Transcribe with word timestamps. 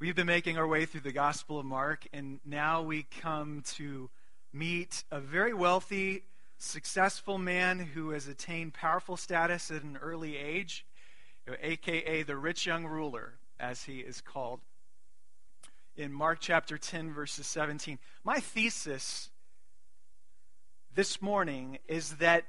We've 0.00 0.16
been 0.16 0.26
making 0.26 0.58
our 0.58 0.66
way 0.66 0.86
through 0.86 1.02
the 1.02 1.12
Gospel 1.12 1.60
of 1.60 1.66
Mark, 1.66 2.08
and 2.12 2.40
now 2.44 2.82
we 2.82 3.04
come 3.04 3.62
to 3.74 4.10
meet 4.52 5.04
a 5.12 5.20
very 5.20 5.54
wealthy, 5.54 6.24
successful 6.58 7.38
man 7.38 7.78
who 7.78 8.10
has 8.10 8.26
attained 8.26 8.74
powerful 8.74 9.16
status 9.16 9.70
at 9.70 9.84
an 9.84 9.96
early 10.02 10.36
age, 10.36 10.84
aka 11.62 12.24
the 12.24 12.36
rich 12.36 12.66
young 12.66 12.86
ruler, 12.86 13.34
as 13.60 13.84
he 13.84 14.00
is 14.00 14.20
called. 14.20 14.60
In 15.96 16.12
Mark 16.12 16.38
chapter 16.40 16.76
10, 16.76 17.12
verses 17.14 17.46
17. 17.46 18.00
My 18.24 18.40
thesis 18.40 19.30
this 20.92 21.22
morning 21.22 21.78
is 21.86 22.16
that 22.16 22.44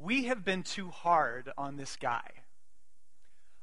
we 0.00 0.24
have 0.24 0.44
been 0.44 0.64
too 0.64 0.90
hard 0.90 1.48
on 1.56 1.76
this 1.76 1.94
guy. 1.94 2.28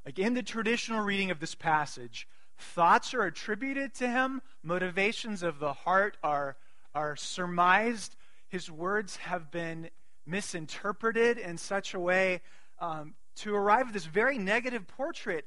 Like 0.05 0.19
in 0.19 0.35
the 0.35 0.41
traditional 0.43 1.01
reading 1.01 1.31
of 1.31 1.41
this 1.41 1.53
passage, 1.53 2.29
thoughts 2.57 3.13
are 3.13 3.23
attributed 3.23 3.93
to 3.95 4.07
him, 4.07 4.41
motivations 4.63 5.43
of 5.43 5.59
the 5.59 5.73
heart 5.73 6.17
are, 6.23 6.55
are 6.93 7.15
surmised. 7.15 8.15
His 8.47 8.69
words 8.69 9.17
have 9.17 9.51
been 9.51 9.89
misinterpreted 10.25 11.37
in 11.37 11.57
such 11.57 11.93
a 11.93 11.99
way 11.99 12.41
um, 12.79 13.13
to 13.35 13.55
arrive 13.55 13.87
at 13.87 13.93
this 13.93 14.05
very 14.05 14.37
negative 14.37 14.87
portrait 14.87 15.45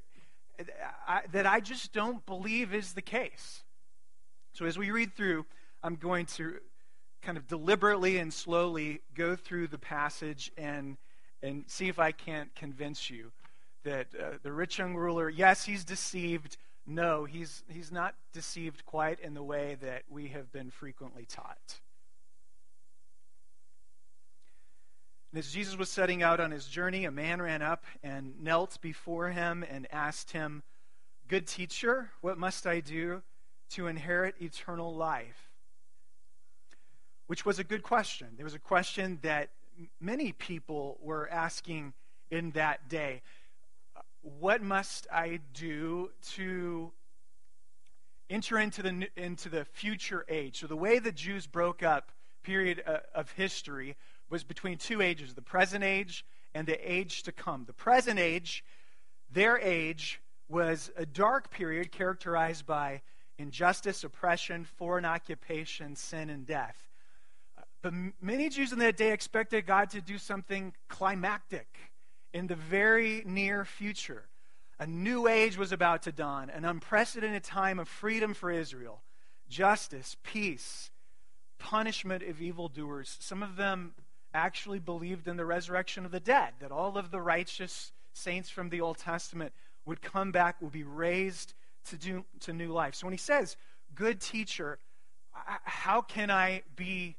that 1.33 1.47
I 1.47 1.61
just 1.61 1.92
don't 1.92 2.24
believe 2.24 2.74
is 2.74 2.95
the 2.95 3.02
case. 3.02 3.62
So 4.52 4.64
as 4.64 4.78
we 4.78 4.91
read 4.91 5.14
through, 5.14 5.45
I'm 5.83 5.97
going 5.97 6.27
to 6.27 6.55
kind 7.23 7.36
of 7.36 7.47
deliberately 7.47 8.19
and 8.19 8.33
slowly 8.33 9.00
go 9.14 9.36
through 9.36 9.66
the 9.66 9.78
passage 9.78 10.50
and, 10.56 10.97
and 11.42 11.64
see 11.66 11.88
if 11.88 11.98
I 11.98 12.12
can't 12.12 12.55
convince 12.55 13.11
you 13.11 13.33
that 13.84 14.06
uh, 14.19 14.38
the 14.42 14.52
rich 14.52 14.78
young 14.78 14.95
ruler, 14.95 15.28
yes, 15.28 15.64
he's 15.64 15.84
deceived. 15.84 16.56
No, 16.86 17.24
he's, 17.24 17.64
he's 17.68 17.90
not 17.90 18.14
deceived 18.32 18.86
quite 18.86 19.18
in 19.18 19.34
the 19.34 19.42
way 19.42 19.77
that 19.80 20.02
we 20.08 20.28
have 20.28 20.52
been 20.52 20.70
frequently 20.70 21.27
taught. 21.27 21.80
And 25.33 25.41
as 25.41 25.50
Jesus 25.50 25.77
was 25.77 25.91
setting 25.91 26.22
out 26.22 26.38
on 26.38 26.52
his 26.52 26.66
journey, 26.66 27.05
a 27.05 27.11
man 27.11 27.42
ran 27.42 27.61
up 27.61 27.84
and 28.05 28.41
knelt 28.41 28.80
before 28.80 29.30
him 29.30 29.64
and 29.69 29.86
asked 29.92 30.30
him, 30.30 30.62
Good 31.28 31.48
teacher, 31.48 32.11
what 32.20 32.38
must 32.38 32.69
I 32.69 32.78
do 32.78 33.22
to 33.70 33.89
inherit 33.89 34.36
eternal 34.41 34.94
life? 34.94 35.50
Which 37.27 37.44
was 37.44 37.58
a 37.58 37.64
good 37.64 37.83
question. 37.83 38.28
There 38.36 38.44
was 38.44 38.55
a 38.55 38.61
question 38.61 39.18
that 39.22 39.48
many 40.00 40.30
people 40.30 40.98
were 41.02 41.28
asking 41.28 41.94
in 42.30 42.52
that 42.52 42.89
day 42.89 43.22
what 44.41 44.62
must 44.62 45.06
I 45.12 45.38
do 45.55 46.10
to 46.32 46.92
enter 48.28 48.58
into 48.58 48.83
the, 48.83 49.08
into 49.16 49.48
the 49.48 49.64
future 49.64 50.24
age? 50.28 50.60
So, 50.60 50.66
the 50.66 50.77
way 50.77 50.98
the 50.98 51.12
Jews 51.12 51.46
broke 51.46 51.83
up 51.83 52.10
period 52.42 52.83
uh, 52.86 52.98
of 53.14 53.30
history 53.33 53.96
was 54.28 54.42
between 54.42 54.78
two 54.78 55.00
ages 55.00 55.34
the 55.34 55.42
present 55.42 55.84
age 55.84 56.24
and 56.55 56.66
the 56.66 56.92
age 56.92 57.22
to 57.24 57.33
come. 57.33 57.64
The 57.66 57.72
present 57.72 58.18
age, 58.18 58.64
their 59.30 59.58
age, 59.58 60.20
was 60.48 60.90
a 60.96 61.06
dark 61.06 61.50
period 61.50 61.92
characterized 61.92 62.66
by 62.66 63.02
injustice, 63.38 64.02
oppression, 64.05 64.64
foreign 64.64 65.05
occupation, 65.05 65.94
sin, 65.94 66.30
and 66.30 66.46
death. 66.46 66.77
But 67.83 67.92
many 68.20 68.48
Jews 68.48 68.72
in 68.72 68.78
that 68.80 68.96
day 68.96 69.12
expected 69.12 69.66
God 69.66 69.90
to 69.90 70.00
do 70.00 70.18
something 70.18 70.72
climactic 70.88 71.68
in 72.37 72.48
the 72.48 72.55
very 72.55 73.23
near 73.25 73.65
future. 73.65 74.27
A 74.79 74.87
new 74.87 75.27
age 75.27 75.56
was 75.56 75.73
about 75.73 76.03
to 76.03 76.12
dawn, 76.12 76.51
an 76.51 76.67
unprecedented 76.67 77.42
time 77.42 77.79
of 77.79 77.89
freedom 77.89 78.34
for 78.34 78.51
Israel, 78.51 79.01
justice, 79.48 80.19
peace, 80.23 80.91
punishment 81.59 82.23
of 82.23 82.42
evildoers. 82.42 83.17
Some 83.20 83.42
of 83.42 83.57
them 83.57 83.95
actually 84.34 84.79
believed 84.79 85.27
in 85.27 85.39
the 85.39 85.46
resurrection 85.46 86.05
of 86.05 86.11
the 86.11 86.20
dead, 86.20 86.52
that 86.61 86.70
all 86.70 86.98
of 86.98 87.11
the 87.11 87.23
righteous 87.23 87.92
saints 88.13 88.51
from 88.51 88.69
the 88.69 88.83
Old 88.83 88.98
Testament 88.98 89.55
would 89.86 90.02
come 90.02 90.30
back, 90.30 90.61
would 90.61 90.73
be 90.73 90.85
raised 90.85 91.55
to, 91.86 91.96
do, 91.96 92.23
to 92.41 92.52
new 92.52 92.70
life. 92.70 92.95
So 92.96 93.07
when 93.07 93.14
he 93.14 93.19
says, 93.19 93.57
Good 93.95 94.20
teacher, 94.20 94.79
how 95.33 96.02
can 96.02 96.30
I 96.30 96.64
be, 96.75 97.17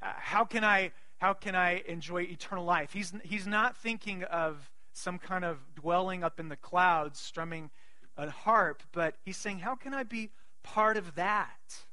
how 0.00 0.44
can 0.44 0.64
I 0.64 0.90
how 1.18 1.32
can 1.32 1.54
I 1.54 1.82
enjoy 1.86 2.22
eternal 2.22 2.64
life? 2.64 2.92
He's, 2.92 3.12
he's 3.24 3.46
not 3.46 3.76
thinking 3.76 4.24
of 4.24 4.70
some 4.92 5.18
kind 5.18 5.44
of 5.44 5.58
dwelling 5.74 6.22
up 6.24 6.40
in 6.40 6.48
the 6.48 6.56
clouds, 6.56 7.18
strumming 7.18 7.70
a 8.16 8.30
harp, 8.30 8.82
but 8.92 9.16
he's 9.24 9.36
saying, 9.36 9.58
How 9.58 9.74
can 9.74 9.92
I 9.94 10.02
be 10.02 10.30
part 10.62 10.96
of 10.96 11.14
that? 11.14 11.84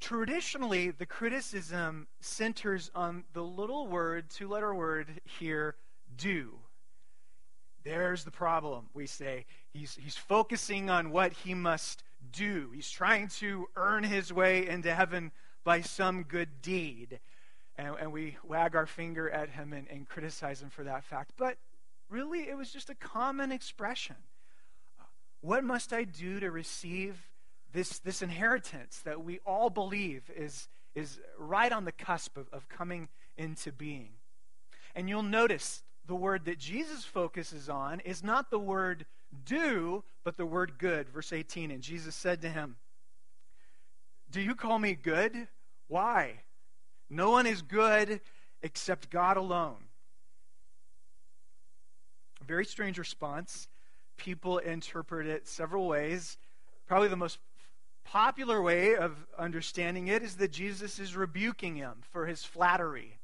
Traditionally, 0.00 0.90
the 0.90 1.06
criticism 1.06 2.06
centers 2.20 2.90
on 2.94 3.24
the 3.34 3.42
little 3.42 3.86
word, 3.86 4.30
two 4.30 4.48
letter 4.48 4.74
word 4.74 5.20
here, 5.38 5.76
do. 6.16 6.58
There's 7.84 8.24
the 8.24 8.30
problem, 8.30 8.86
we 8.94 9.06
say. 9.06 9.46
He's, 9.72 9.96
he's 10.02 10.16
focusing 10.16 10.90
on 10.90 11.10
what 11.10 11.32
he 11.32 11.54
must 11.54 12.02
do. 12.32 12.70
He's 12.74 12.90
trying 12.90 13.28
to 13.38 13.68
earn 13.76 14.04
his 14.04 14.32
way 14.32 14.68
into 14.68 14.94
heaven 14.94 15.32
by 15.64 15.80
some 15.80 16.22
good 16.22 16.62
deed. 16.62 17.20
And, 17.76 17.94
and 18.00 18.12
we 18.12 18.36
wag 18.44 18.76
our 18.76 18.86
finger 18.86 19.30
at 19.30 19.50
him 19.50 19.72
and, 19.72 19.86
and 19.88 20.08
criticize 20.08 20.62
him 20.62 20.70
for 20.70 20.84
that 20.84 21.04
fact. 21.04 21.32
But 21.36 21.56
really, 22.08 22.48
it 22.48 22.56
was 22.56 22.72
just 22.72 22.90
a 22.90 22.94
common 22.94 23.52
expression. 23.52 24.16
Uh, 25.00 25.04
what 25.40 25.64
must 25.64 25.92
I 25.92 26.04
do 26.04 26.40
to 26.40 26.50
receive 26.50 27.28
this, 27.72 27.98
this 28.00 28.22
inheritance 28.22 29.00
that 29.04 29.24
we 29.24 29.38
all 29.46 29.70
believe 29.70 30.30
is, 30.36 30.68
is 30.94 31.20
right 31.38 31.72
on 31.72 31.84
the 31.84 31.92
cusp 31.92 32.36
of, 32.36 32.48
of 32.52 32.68
coming 32.68 33.08
into 33.36 33.72
being? 33.72 34.10
And 34.94 35.08
you'll 35.08 35.22
notice 35.22 35.82
the 36.06 36.14
word 36.14 36.44
that 36.46 36.58
Jesus 36.58 37.04
focuses 37.04 37.68
on 37.68 38.00
is 38.00 38.24
not 38.24 38.50
the 38.50 38.58
word 38.58 39.06
do, 39.44 40.02
but 40.24 40.36
the 40.36 40.46
word 40.46 40.72
good. 40.78 41.08
Verse 41.08 41.32
18. 41.32 41.70
And 41.70 41.82
Jesus 41.82 42.14
said 42.14 42.42
to 42.42 42.48
him, 42.48 42.76
do 44.30 44.40
you 44.40 44.54
call 44.54 44.78
me 44.78 44.94
good? 44.94 45.48
Why? 45.88 46.40
No 47.08 47.30
one 47.30 47.46
is 47.46 47.62
good 47.62 48.20
except 48.62 49.10
God 49.10 49.36
alone. 49.36 49.76
A 52.40 52.44
very 52.44 52.64
strange 52.64 52.98
response. 52.98 53.68
People 54.16 54.58
interpret 54.58 55.26
it 55.26 55.48
several 55.48 55.88
ways. 55.88 56.38
Probably 56.86 57.08
the 57.08 57.16
most 57.16 57.38
popular 58.04 58.62
way 58.62 58.96
of 58.96 59.16
understanding 59.38 60.08
it 60.08 60.22
is 60.22 60.36
that 60.36 60.52
Jesus 60.52 60.98
is 60.98 61.16
rebuking 61.16 61.76
him 61.76 61.94
for 62.12 62.26
his 62.26 62.44
flattery. 62.44 63.18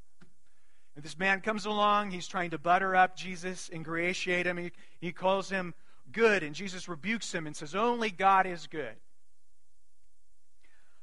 And 0.95 1.05
this 1.05 1.19
man 1.19 1.41
comes 1.41 1.67
along, 1.67 2.11
he's 2.11 2.27
trying 2.27 2.51
to 2.51 2.59
butter 2.59 2.97
up 2.97 3.17
Jesus, 3.17 3.69
ingratiate 3.69 4.47
him. 4.47 4.57
He, 4.57 4.73
he 4.99 5.13
calls 5.13 5.51
him 5.51 5.75
good, 6.11 6.43
and 6.43 6.55
Jesus 6.55 6.89
rebukes 6.89 7.33
him 7.33 7.47
and 7.47 7.55
says, 7.55 7.75
Only 7.75 8.11
God 8.11 8.47
is 8.47 8.67
good. 8.67 8.97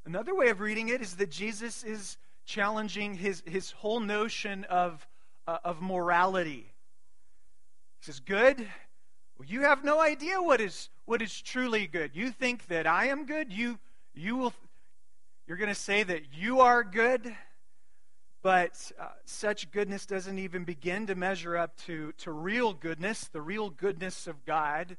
Another 0.06 0.36
way 0.36 0.50
of 0.50 0.60
reading 0.60 0.90
it 0.90 1.02
is 1.02 1.16
that 1.16 1.32
Jesus 1.32 1.84
is 1.84 2.18
challenging 2.46 3.14
his, 3.14 3.42
his 3.46 3.72
whole 3.72 4.02
notion 4.02 4.66
of, 4.66 5.08
uh, 5.48 5.60
of 5.64 5.82
morality. 5.82 6.74
He 8.00 8.06
says, 8.06 8.20
Good? 8.20 8.60
Well, 9.38 9.48
you 9.48 9.62
have 9.62 9.84
no 9.84 10.02
idea 10.02 10.42
what 10.42 10.60
is, 10.60 10.90
what 11.06 11.22
is 11.22 11.42
truly 11.42 11.88
good. 11.88 12.12
You 12.14 12.32
think 12.32 12.68
that 12.68 12.86
I 12.86 13.08
am 13.08 13.26
good? 13.26 13.52
You, 13.52 13.80
you 14.14 14.36
will, 14.36 14.54
you're 15.48 15.58
going 15.58 15.70
to 15.70 15.76
say 15.76 16.04
that 16.04 16.22
you 16.34 16.60
are 16.60 16.84
good? 16.84 17.34
But 18.44 18.92
uh, 19.00 19.08
such 19.24 19.72
goodness 19.72 20.06
doesn't 20.06 20.38
even 20.38 20.66
begin 20.66 21.08
to 21.08 21.16
measure 21.16 21.56
up 21.56 21.78
to, 21.86 22.12
to 22.20 22.32
real 22.32 22.74
goodness, 22.74 23.30
the 23.32 23.42
real 23.42 23.70
goodness 23.70 24.28
of 24.28 24.46
God. 24.46 24.98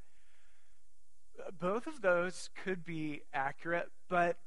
Both 1.61 1.87
of 1.87 2.01
those 2.01 2.49
could 2.65 2.87
be 2.87 3.21
accurate, 3.35 3.91
but 4.09 4.39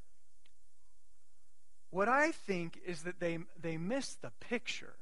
what 1.90 2.10
I 2.10 2.32
think 2.32 2.80
is 2.86 3.04
that 3.04 3.20
they, 3.20 3.40
they 3.62 3.78
miss 3.78 4.16
the 4.16 4.32
picture. 4.40 4.94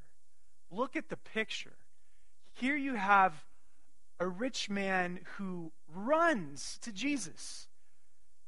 Look 0.72 0.96
at 0.96 1.10
the 1.10 1.18
picture. 1.18 1.74
Here 2.54 2.76
you 2.76 2.96
have 2.96 3.34
a 4.20 4.28
rich 4.28 4.70
man 4.70 5.20
who 5.38 5.72
runs 5.94 6.78
to 6.82 6.92
Jesus. 6.92 7.68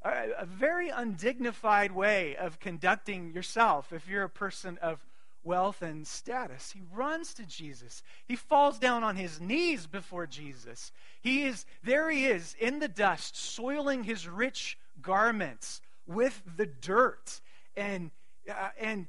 A, 0.03 0.29
a, 0.39 0.45
very 0.45 0.89
undignified 0.89 1.91
way 1.91 2.35
of 2.35 2.59
conducting 2.59 3.33
yourself 3.33 3.91
if 3.91 4.07
you're 4.07 4.23
a 4.23 4.29
person 4.29 4.77
of 4.81 5.05
wealth 5.43 5.81
and 5.81 6.05
status. 6.05 6.71
He 6.71 6.81
runs 6.93 7.33
to 7.35 7.45
Jesus. 7.45 8.03
He 8.25 8.35
falls 8.35 8.77
down 8.77 9.03
on 9.03 9.15
his 9.15 9.41
knees 9.41 9.87
before 9.87 10.27
Jesus. 10.27 10.91
He 11.21 11.45
is 11.45 11.65
there 11.83 12.09
he 12.11 12.27
is 12.27 12.55
in 12.59 12.79
the 12.79 12.87
dust 12.87 13.35
soiling 13.35 14.03
his 14.03 14.27
rich 14.27 14.77
garments 15.01 15.81
with 16.05 16.41
the 16.55 16.65
dirt 16.65 17.41
and 17.75 18.11
uh, 18.49 18.69
and 18.79 19.07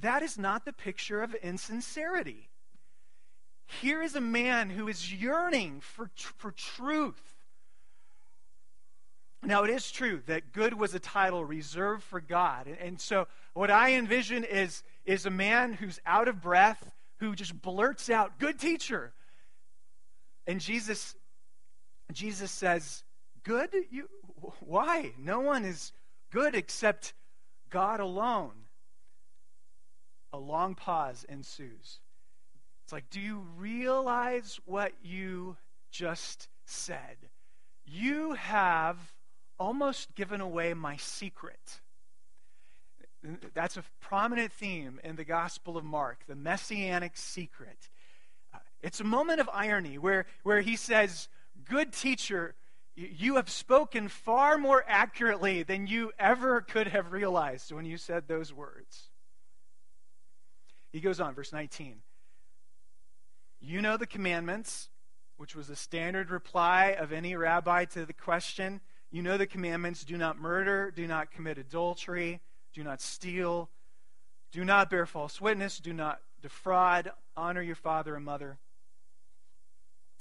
that 0.00 0.22
is 0.22 0.38
not 0.38 0.64
the 0.64 0.72
picture 0.72 1.22
of 1.22 1.34
insincerity. 1.34 2.48
here 3.82 4.02
is 4.02 4.16
a 4.16 4.20
man 4.20 4.70
who 4.70 4.88
is 4.88 5.12
yearning 5.12 5.80
for, 5.80 6.10
for 6.14 6.50
truth. 6.52 7.36
Now, 9.42 9.62
it 9.62 9.70
is 9.70 9.90
true 9.90 10.22
that 10.26 10.52
good 10.52 10.74
was 10.74 10.94
a 10.94 10.98
title 10.98 11.44
reserved 11.44 12.02
for 12.02 12.20
God. 12.20 12.66
And 12.80 13.00
so, 13.00 13.28
what 13.54 13.70
I 13.70 13.92
envision 13.92 14.42
is, 14.42 14.82
is 15.04 15.26
a 15.26 15.30
man 15.30 15.74
who's 15.74 16.00
out 16.04 16.26
of 16.26 16.42
breath, 16.42 16.90
who 17.18 17.34
just 17.34 17.60
blurts 17.60 18.10
out, 18.10 18.38
Good 18.38 18.58
teacher. 18.58 19.12
And 20.46 20.60
Jesus, 20.60 21.14
Jesus 22.12 22.50
says, 22.50 23.04
Good? 23.44 23.70
You, 23.90 24.08
why? 24.60 25.12
No 25.18 25.40
one 25.40 25.64
is 25.64 25.92
good 26.30 26.54
except 26.54 27.14
God 27.70 28.00
alone. 28.00 28.52
A 30.32 30.38
long 30.38 30.74
pause 30.74 31.24
ensues. 31.28 32.00
It's 32.84 32.92
like, 32.92 33.08
do 33.10 33.20
you 33.20 33.46
realize 33.56 34.60
what 34.64 34.92
you 35.02 35.56
just 35.90 36.48
said? 36.64 37.16
You 37.86 38.32
have 38.34 38.96
almost 39.58 40.14
given 40.14 40.40
away 40.40 40.74
my 40.74 40.96
secret. 40.96 41.80
That's 43.54 43.76
a 43.76 43.84
prominent 44.00 44.52
theme 44.52 45.00
in 45.02 45.16
the 45.16 45.24
Gospel 45.24 45.76
of 45.76 45.84
Mark, 45.84 46.24
the 46.26 46.36
messianic 46.36 47.16
secret. 47.16 47.88
Uh, 48.54 48.58
it's 48.82 49.00
a 49.00 49.04
moment 49.04 49.40
of 49.40 49.50
irony 49.52 49.98
where, 49.98 50.26
where 50.42 50.60
he 50.60 50.76
says, 50.76 51.28
Good 51.68 51.92
teacher, 51.92 52.54
you 52.98 53.36
have 53.36 53.48
spoken 53.48 54.08
far 54.08 54.58
more 54.58 54.84
accurately 54.88 55.62
than 55.62 55.86
you 55.86 56.10
ever 56.18 56.60
could 56.60 56.88
have 56.88 57.12
realized 57.12 57.70
when 57.70 57.84
you 57.84 57.96
said 57.96 58.26
those 58.26 58.52
words. 58.52 59.10
He 60.90 61.00
goes 61.00 61.20
on, 61.20 61.34
verse 61.34 61.52
19. 61.52 62.00
You 63.60 63.80
know 63.80 63.96
the 63.96 64.06
commandments, 64.06 64.88
which 65.36 65.54
was 65.54 65.68
the 65.68 65.76
standard 65.76 66.30
reply 66.30 66.96
of 66.98 67.12
any 67.12 67.36
rabbi 67.36 67.84
to 67.86 68.04
the 68.04 68.12
question. 68.12 68.80
You 69.12 69.22
know 69.22 69.36
the 69.36 69.46
commandments 69.46 70.04
do 70.04 70.16
not 70.16 70.40
murder, 70.40 70.90
do 70.90 71.06
not 71.06 71.30
commit 71.30 71.56
adultery, 71.56 72.40
do 72.74 72.82
not 72.82 73.00
steal, 73.00 73.70
do 74.50 74.64
not 74.64 74.90
bear 74.90 75.06
false 75.06 75.40
witness, 75.40 75.78
do 75.78 75.92
not 75.92 76.20
defraud, 76.42 77.12
honor 77.36 77.62
your 77.62 77.76
father 77.76 78.16
and 78.16 78.24
mother. 78.24 78.58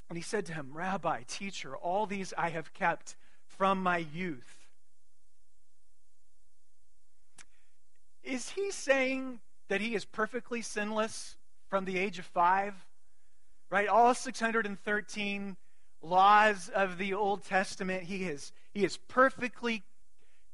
And 0.10 0.18
he 0.18 0.24
said 0.24 0.46
to 0.48 0.54
him, 0.54 0.70
Rabbi, 0.74 1.24
teacher, 1.28 1.76
all 1.76 2.06
these 2.06 2.34
I 2.38 2.50
have 2.50 2.74
kept 2.74 3.16
from 3.46 3.82
my 3.82 3.98
youth. 3.98 4.68
Is 8.24 8.50
he 8.50 8.72
saying 8.72 9.40
that 9.70 9.82
he 9.82 9.96
is 9.96 10.06
perfectly 10.06 10.62
sinless 10.62 11.36
from 11.70 11.86
the 11.86 11.98
age 11.98 12.20
of 12.20 12.26
five? 12.26 12.74
Right? 13.70 13.88
All 13.88 14.14
613 14.14 15.58
laws 16.02 16.70
of 16.70 16.98
the 16.98 17.14
Old 17.14 17.44
Testament, 17.44 18.04
he 18.04 18.24
has, 18.26 18.52
he 18.74 18.84
has 18.84 18.98
perfectly 18.98 19.84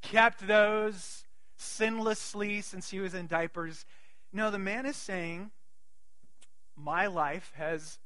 kept 0.02 0.48
those 0.48 1.26
sinlessly 1.58 2.64
since 2.64 2.90
he 2.90 3.00
was 3.00 3.14
in 3.14 3.28
diapers. 3.28 3.86
No, 4.32 4.50
the 4.50 4.60
man 4.60 4.86
is 4.86 4.96
saying, 4.96 5.52
My 6.76 7.08
life 7.08 7.52
has 7.56 8.00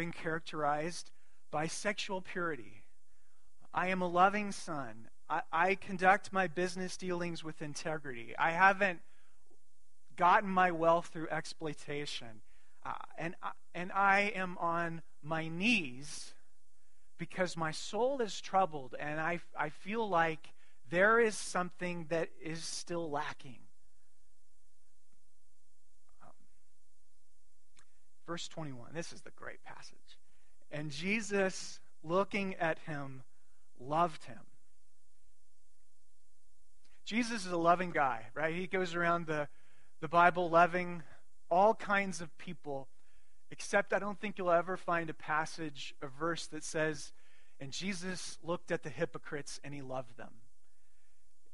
been 0.00 0.12
characterized 0.12 1.10
by 1.50 1.66
sexual 1.66 2.22
purity. 2.22 2.84
I 3.74 3.88
am 3.88 4.00
a 4.00 4.08
loving 4.08 4.50
son. 4.50 5.08
I, 5.28 5.42
I 5.52 5.74
conduct 5.74 6.32
my 6.32 6.46
business 6.46 6.96
dealings 6.96 7.44
with 7.44 7.60
integrity. 7.60 8.34
I 8.38 8.52
haven't 8.52 9.00
gotten 10.16 10.48
my 10.48 10.70
wealth 10.70 11.10
through 11.12 11.28
exploitation. 11.28 12.40
Uh, 12.82 12.92
and, 13.18 13.34
and 13.74 13.92
I 13.92 14.32
am 14.34 14.56
on 14.56 15.02
my 15.22 15.48
knees 15.48 16.32
because 17.18 17.54
my 17.54 17.70
soul 17.70 18.22
is 18.22 18.40
troubled 18.40 18.94
and 18.98 19.20
I, 19.20 19.40
I 19.54 19.68
feel 19.68 20.08
like 20.08 20.48
there 20.88 21.20
is 21.20 21.36
something 21.36 22.06
that 22.08 22.30
is 22.42 22.64
still 22.64 23.10
lacking. 23.10 23.58
Verse 28.30 28.46
21, 28.46 28.90
this 28.94 29.12
is 29.12 29.22
the 29.22 29.32
great 29.32 29.60
passage. 29.64 30.20
And 30.70 30.92
Jesus, 30.92 31.80
looking 32.04 32.54
at 32.60 32.78
him, 32.86 33.24
loved 33.80 34.22
him. 34.22 34.38
Jesus 37.04 37.44
is 37.44 37.50
a 37.50 37.56
loving 37.56 37.90
guy, 37.90 38.26
right? 38.32 38.54
He 38.54 38.68
goes 38.68 38.94
around 38.94 39.26
the, 39.26 39.48
the 40.00 40.06
Bible 40.06 40.48
loving 40.48 41.02
all 41.50 41.74
kinds 41.74 42.20
of 42.20 42.38
people, 42.38 42.86
except 43.50 43.92
I 43.92 43.98
don't 43.98 44.20
think 44.20 44.38
you'll 44.38 44.52
ever 44.52 44.76
find 44.76 45.10
a 45.10 45.14
passage, 45.14 45.92
a 46.00 46.06
verse 46.06 46.46
that 46.46 46.62
says, 46.62 47.12
and 47.58 47.72
Jesus 47.72 48.38
looked 48.44 48.70
at 48.70 48.84
the 48.84 48.90
hypocrites 48.90 49.58
and 49.64 49.74
he 49.74 49.82
loved 49.82 50.16
them. 50.16 50.34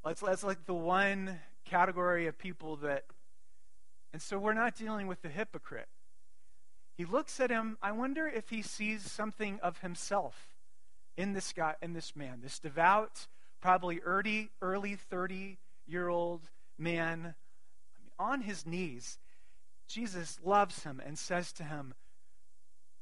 That's, 0.05 0.21
that's 0.21 0.45
like 0.45 0.67
the 0.67 0.75
one 0.75 1.39
category 1.65 2.27
of 2.27 2.37
people 2.37 2.77
that, 2.77 3.05
and 4.13 4.21
so 4.21 4.39
we're 4.39 4.53
not 4.53 4.77
dealing 4.77 5.07
with 5.07 5.23
the 5.23 5.31
hypocrite. 5.31 5.89
He 6.97 7.05
looks 7.05 7.41
at 7.41 7.51
him. 7.51 7.77
I 7.83 7.93
wonder 7.93 8.27
if 8.27 8.51
he 8.51 8.63
sees 8.63 9.03
something 9.03 9.59
of 9.63 9.79
himself 9.79 10.53
in 11.17 11.33
this 11.33 11.53
guy, 11.53 11.75
in 11.83 11.93
this 11.93 12.17
man, 12.17 12.41
this 12.43 12.59
devout, 12.59 13.27
probably 13.61 14.01
early, 14.01 14.51
early 14.61 14.97
30 14.97 15.59
year 15.87 16.09
old 16.09 16.51
man 16.79 17.35
on 18.19 18.43
his 18.43 18.67
knees 18.67 19.19
Jesus 19.89 20.39
loves 20.45 20.83
him 20.83 21.01
and 21.05 21.19
says 21.19 21.53
to 21.53 21.65
him, 21.65 21.95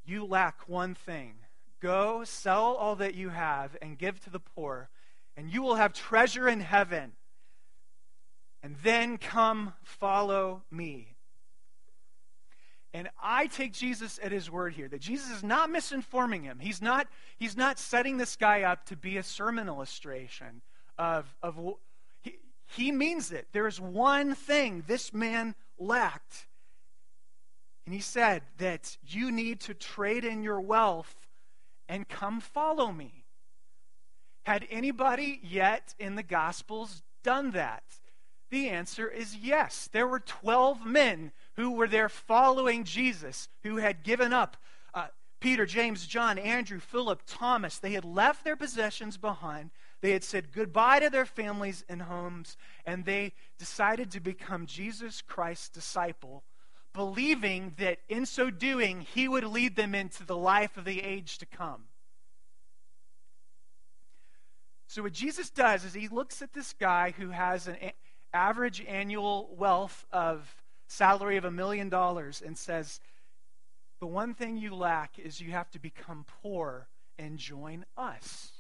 You 0.04 0.24
lack 0.24 0.68
one 0.68 0.94
thing. 0.94 1.34
Go, 1.80 2.24
sell 2.24 2.74
all 2.74 2.96
that 2.96 3.14
you 3.14 3.30
have, 3.30 3.76
and 3.82 3.98
give 3.98 4.20
to 4.20 4.30
the 4.30 4.40
poor, 4.40 4.88
and 5.36 5.50
you 5.50 5.62
will 5.62 5.74
have 5.74 5.92
treasure 5.92 6.48
in 6.48 6.60
heaven. 6.60 7.12
And 8.62 8.76
then 8.82 9.18
come 9.18 9.74
follow 9.82 10.62
me. 10.70 11.13
And 12.94 13.10
I 13.20 13.48
take 13.48 13.72
Jesus 13.72 14.20
at 14.22 14.30
his 14.30 14.48
word 14.48 14.72
here 14.72 14.86
that 14.86 15.00
Jesus 15.00 15.28
is 15.28 15.42
not 15.42 15.68
misinforming 15.68 16.44
him. 16.44 16.60
He's 16.60 16.80
not, 16.80 17.08
he's 17.36 17.56
not 17.56 17.80
setting 17.80 18.18
this 18.18 18.36
guy 18.36 18.62
up 18.62 18.86
to 18.86 18.96
be 18.96 19.16
a 19.16 19.22
sermon 19.24 19.66
illustration 19.66 20.62
of, 20.96 21.26
of 21.42 21.58
he, 22.22 22.38
he 22.68 22.92
means 22.92 23.32
it. 23.32 23.48
There 23.50 23.66
is 23.66 23.80
one 23.80 24.36
thing 24.36 24.84
this 24.86 25.12
man 25.12 25.56
lacked, 25.76 26.46
and 27.84 27.92
he 27.92 28.00
said 28.00 28.42
that 28.58 28.96
you 29.04 29.32
need 29.32 29.58
to 29.62 29.74
trade 29.74 30.24
in 30.24 30.44
your 30.44 30.60
wealth 30.60 31.26
and 31.88 32.08
come 32.08 32.40
follow 32.40 32.92
me. 32.92 33.24
Had 34.44 34.68
anybody 34.70 35.40
yet 35.42 35.96
in 35.98 36.14
the 36.14 36.22
Gospels 36.22 37.02
done 37.24 37.50
that? 37.50 37.82
The 38.54 38.68
answer 38.68 39.08
is 39.08 39.36
yes. 39.36 39.88
There 39.90 40.06
were 40.06 40.20
12 40.20 40.86
men 40.86 41.32
who 41.56 41.72
were 41.72 41.88
there 41.88 42.08
following 42.08 42.84
Jesus, 42.84 43.48
who 43.64 43.78
had 43.78 44.04
given 44.04 44.32
up 44.32 44.56
uh, 44.94 45.08
Peter, 45.40 45.66
James, 45.66 46.06
John, 46.06 46.38
Andrew, 46.38 46.78
Philip, 46.78 47.22
Thomas. 47.26 47.80
They 47.80 47.94
had 47.94 48.04
left 48.04 48.44
their 48.44 48.54
possessions 48.54 49.16
behind. 49.16 49.72
They 50.02 50.12
had 50.12 50.22
said 50.22 50.52
goodbye 50.52 51.00
to 51.00 51.10
their 51.10 51.26
families 51.26 51.84
and 51.88 52.02
homes, 52.02 52.56
and 52.86 53.04
they 53.04 53.32
decided 53.58 54.12
to 54.12 54.20
become 54.20 54.66
Jesus 54.66 55.20
Christ's 55.20 55.68
disciple 55.68 56.44
believing 56.92 57.74
that 57.78 57.98
in 58.08 58.24
so 58.24 58.50
doing, 58.50 59.00
he 59.00 59.26
would 59.26 59.42
lead 59.42 59.74
them 59.74 59.96
into 59.96 60.24
the 60.24 60.36
life 60.36 60.76
of 60.76 60.84
the 60.84 61.02
age 61.02 61.38
to 61.38 61.46
come. 61.46 61.86
So, 64.86 65.02
what 65.02 65.12
Jesus 65.12 65.50
does 65.50 65.84
is 65.84 65.92
he 65.92 66.06
looks 66.06 66.40
at 66.40 66.52
this 66.52 66.72
guy 66.72 67.12
who 67.16 67.30
has 67.30 67.66
an 67.66 67.78
average 68.34 68.84
annual 68.86 69.54
wealth 69.56 70.04
of 70.12 70.62
salary 70.88 71.36
of 71.36 71.44
a 71.44 71.50
million 71.50 71.88
dollars 71.88 72.42
and 72.44 72.58
says, 72.58 73.00
The 74.00 74.06
one 74.06 74.34
thing 74.34 74.56
you 74.56 74.74
lack 74.74 75.18
is 75.18 75.40
you 75.40 75.52
have 75.52 75.70
to 75.70 75.78
become 75.78 76.26
poor 76.42 76.88
and 77.18 77.38
join 77.38 77.86
us. 77.96 78.50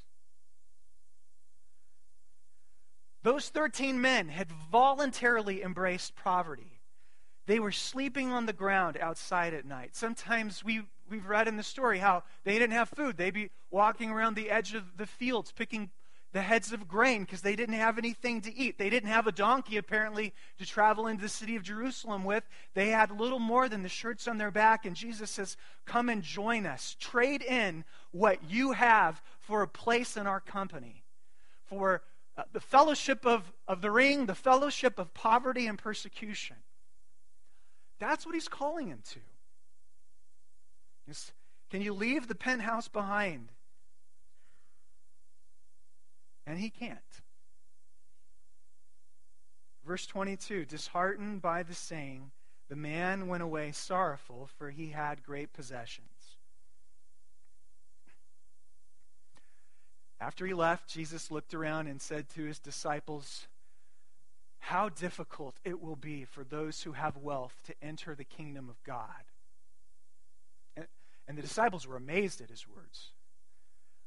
Those 3.22 3.48
13 3.48 4.00
men 4.00 4.28
had 4.28 4.52
voluntarily 4.70 5.62
embraced 5.62 6.14
poverty. 6.14 6.80
They 7.46 7.58
were 7.58 7.72
sleeping 7.72 8.32
on 8.32 8.46
the 8.46 8.52
ground 8.52 8.98
outside 9.00 9.54
at 9.54 9.66
night. 9.66 9.96
Sometimes 9.96 10.62
we, 10.62 10.82
we've 11.10 11.26
read 11.26 11.48
in 11.48 11.56
the 11.56 11.62
story 11.62 11.98
how 11.98 12.22
they 12.44 12.54
didn't 12.58 12.72
have 12.72 12.90
food. 12.90 13.16
They'd 13.16 13.34
be 13.34 13.50
walking 13.70 14.10
around 14.10 14.34
the 14.34 14.50
edge 14.50 14.74
of 14.74 14.96
the 14.96 15.06
fields 15.06 15.52
picking 15.52 15.90
the 16.34 16.42
heads 16.42 16.72
of 16.72 16.88
grain 16.88 17.22
because 17.22 17.42
they 17.42 17.54
didn't 17.54 17.76
have 17.76 17.96
anything 17.96 18.40
to 18.40 18.52
eat. 18.52 18.76
They 18.76 18.90
didn't 18.90 19.08
have 19.08 19.28
a 19.28 19.32
donkey, 19.32 19.76
apparently, 19.76 20.34
to 20.58 20.66
travel 20.66 21.06
into 21.06 21.22
the 21.22 21.28
city 21.28 21.54
of 21.54 21.62
Jerusalem 21.62 22.24
with. 22.24 22.42
They 22.74 22.88
had 22.88 23.12
little 23.12 23.38
more 23.38 23.68
than 23.68 23.84
the 23.84 23.88
shirts 23.88 24.26
on 24.26 24.36
their 24.36 24.50
back. 24.50 24.84
And 24.84 24.96
Jesus 24.96 25.30
says, 25.30 25.56
Come 25.86 26.08
and 26.08 26.22
join 26.22 26.66
us. 26.66 26.96
Trade 26.98 27.40
in 27.40 27.84
what 28.10 28.50
you 28.50 28.72
have 28.72 29.22
for 29.38 29.62
a 29.62 29.68
place 29.68 30.16
in 30.16 30.26
our 30.26 30.40
company, 30.40 31.04
for 31.66 32.02
uh, 32.36 32.42
the 32.52 32.60
fellowship 32.60 33.24
of, 33.24 33.52
of 33.68 33.80
the 33.80 33.92
ring, 33.92 34.26
the 34.26 34.34
fellowship 34.34 34.98
of 34.98 35.14
poverty 35.14 35.68
and 35.68 35.78
persecution. 35.78 36.56
That's 38.00 38.26
what 38.26 38.34
he's 38.34 38.48
calling 38.48 38.88
him 38.88 39.02
to. 39.12 39.20
Can 41.70 41.80
you 41.80 41.94
leave 41.94 42.26
the 42.26 42.34
penthouse 42.34 42.88
behind? 42.88 43.50
And 46.46 46.58
he 46.58 46.70
can't. 46.70 46.98
Verse 49.86 50.06
22 50.06 50.64
Disheartened 50.64 51.42
by 51.42 51.62
the 51.62 51.74
saying, 51.74 52.30
the 52.68 52.76
man 52.76 53.28
went 53.28 53.42
away 53.42 53.72
sorrowful, 53.72 54.48
for 54.56 54.70
he 54.70 54.88
had 54.88 55.22
great 55.22 55.52
possessions. 55.52 56.08
After 60.20 60.46
he 60.46 60.54
left, 60.54 60.88
Jesus 60.88 61.30
looked 61.30 61.52
around 61.52 61.88
and 61.88 62.00
said 62.00 62.28
to 62.30 62.44
his 62.44 62.58
disciples, 62.58 63.46
How 64.58 64.88
difficult 64.88 65.56
it 65.64 65.82
will 65.82 65.96
be 65.96 66.24
for 66.24 66.44
those 66.44 66.82
who 66.82 66.92
have 66.92 67.16
wealth 67.16 67.54
to 67.66 67.74
enter 67.82 68.14
the 68.14 68.24
kingdom 68.24 68.70
of 68.70 68.82
God. 68.84 69.08
And, 71.26 71.38
the 71.38 71.42
disciples 71.42 71.86
were 71.86 71.96
amazed 71.96 72.40
at 72.40 72.50
his 72.50 72.66
words. 72.68 73.10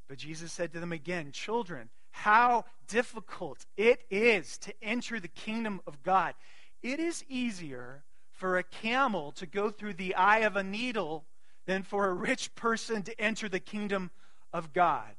But 0.07 0.17
Jesus 0.17 0.51
said 0.51 0.73
to 0.73 0.79
them 0.79 0.91
again, 0.91 1.31
Children, 1.31 1.89
how 2.11 2.65
difficult 2.87 3.65
it 3.75 4.01
is 4.09 4.57
to 4.59 4.73
enter 4.81 5.19
the 5.19 5.27
kingdom 5.27 5.81
of 5.85 6.01
God. 6.03 6.33
It 6.81 6.99
is 6.99 7.23
easier 7.27 8.03
for 8.31 8.57
a 8.57 8.63
camel 8.63 9.31
to 9.33 9.45
go 9.45 9.69
through 9.69 9.95
the 9.95 10.15
eye 10.15 10.39
of 10.39 10.55
a 10.55 10.63
needle 10.63 11.25
than 11.65 11.83
for 11.83 12.07
a 12.07 12.13
rich 12.13 12.53
person 12.55 13.03
to 13.03 13.21
enter 13.21 13.49
the 13.49 13.59
kingdom 13.59 14.11
of 14.53 14.73
God. 14.73 15.15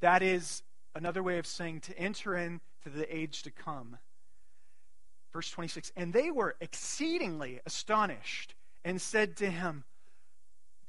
That 0.00 0.22
is 0.22 0.62
another 0.94 1.22
way 1.22 1.38
of 1.38 1.46
saying 1.46 1.80
to 1.80 1.98
enter 1.98 2.36
into 2.36 2.60
the 2.84 3.14
age 3.14 3.42
to 3.42 3.50
come. 3.50 3.98
Verse 5.32 5.50
26 5.50 5.92
And 5.96 6.12
they 6.12 6.30
were 6.30 6.54
exceedingly 6.60 7.60
astonished 7.66 8.54
and 8.84 9.00
said 9.00 9.36
to 9.38 9.50
him, 9.50 9.84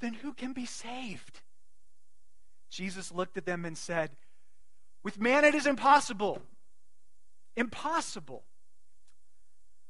Then 0.00 0.14
who 0.14 0.32
can 0.32 0.52
be 0.52 0.66
saved? 0.66 1.40
Jesus 2.70 3.12
looked 3.12 3.36
at 3.36 3.46
them 3.46 3.64
and 3.64 3.76
said, 3.76 4.10
With 5.02 5.20
man 5.20 5.44
it 5.44 5.54
is 5.54 5.66
impossible. 5.66 6.42
Impossible. 7.56 8.44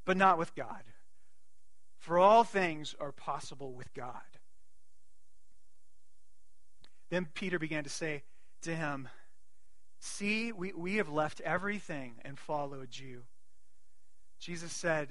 But 0.04 0.16
not 0.16 0.38
with 0.38 0.54
God. 0.54 0.83
For 1.99 2.18
all 2.18 2.45
things 2.45 2.95
are 3.00 3.12
possible 3.12 3.73
with 3.73 3.92
God. 3.95 4.12
Then 7.11 7.26
Peter 7.35 7.59
began 7.59 7.85
to 7.85 7.90
say 7.90 8.23
to 8.62 8.75
him, 8.75 9.09
See, 9.99 10.52
we, 10.52 10.73
we 10.73 10.97
have 10.97 11.09
left 11.09 11.40
everything 11.40 12.14
and 12.25 12.38
followed 12.38 12.97
you. 12.97 13.23
Jesus 14.38 14.73
said, 14.73 15.09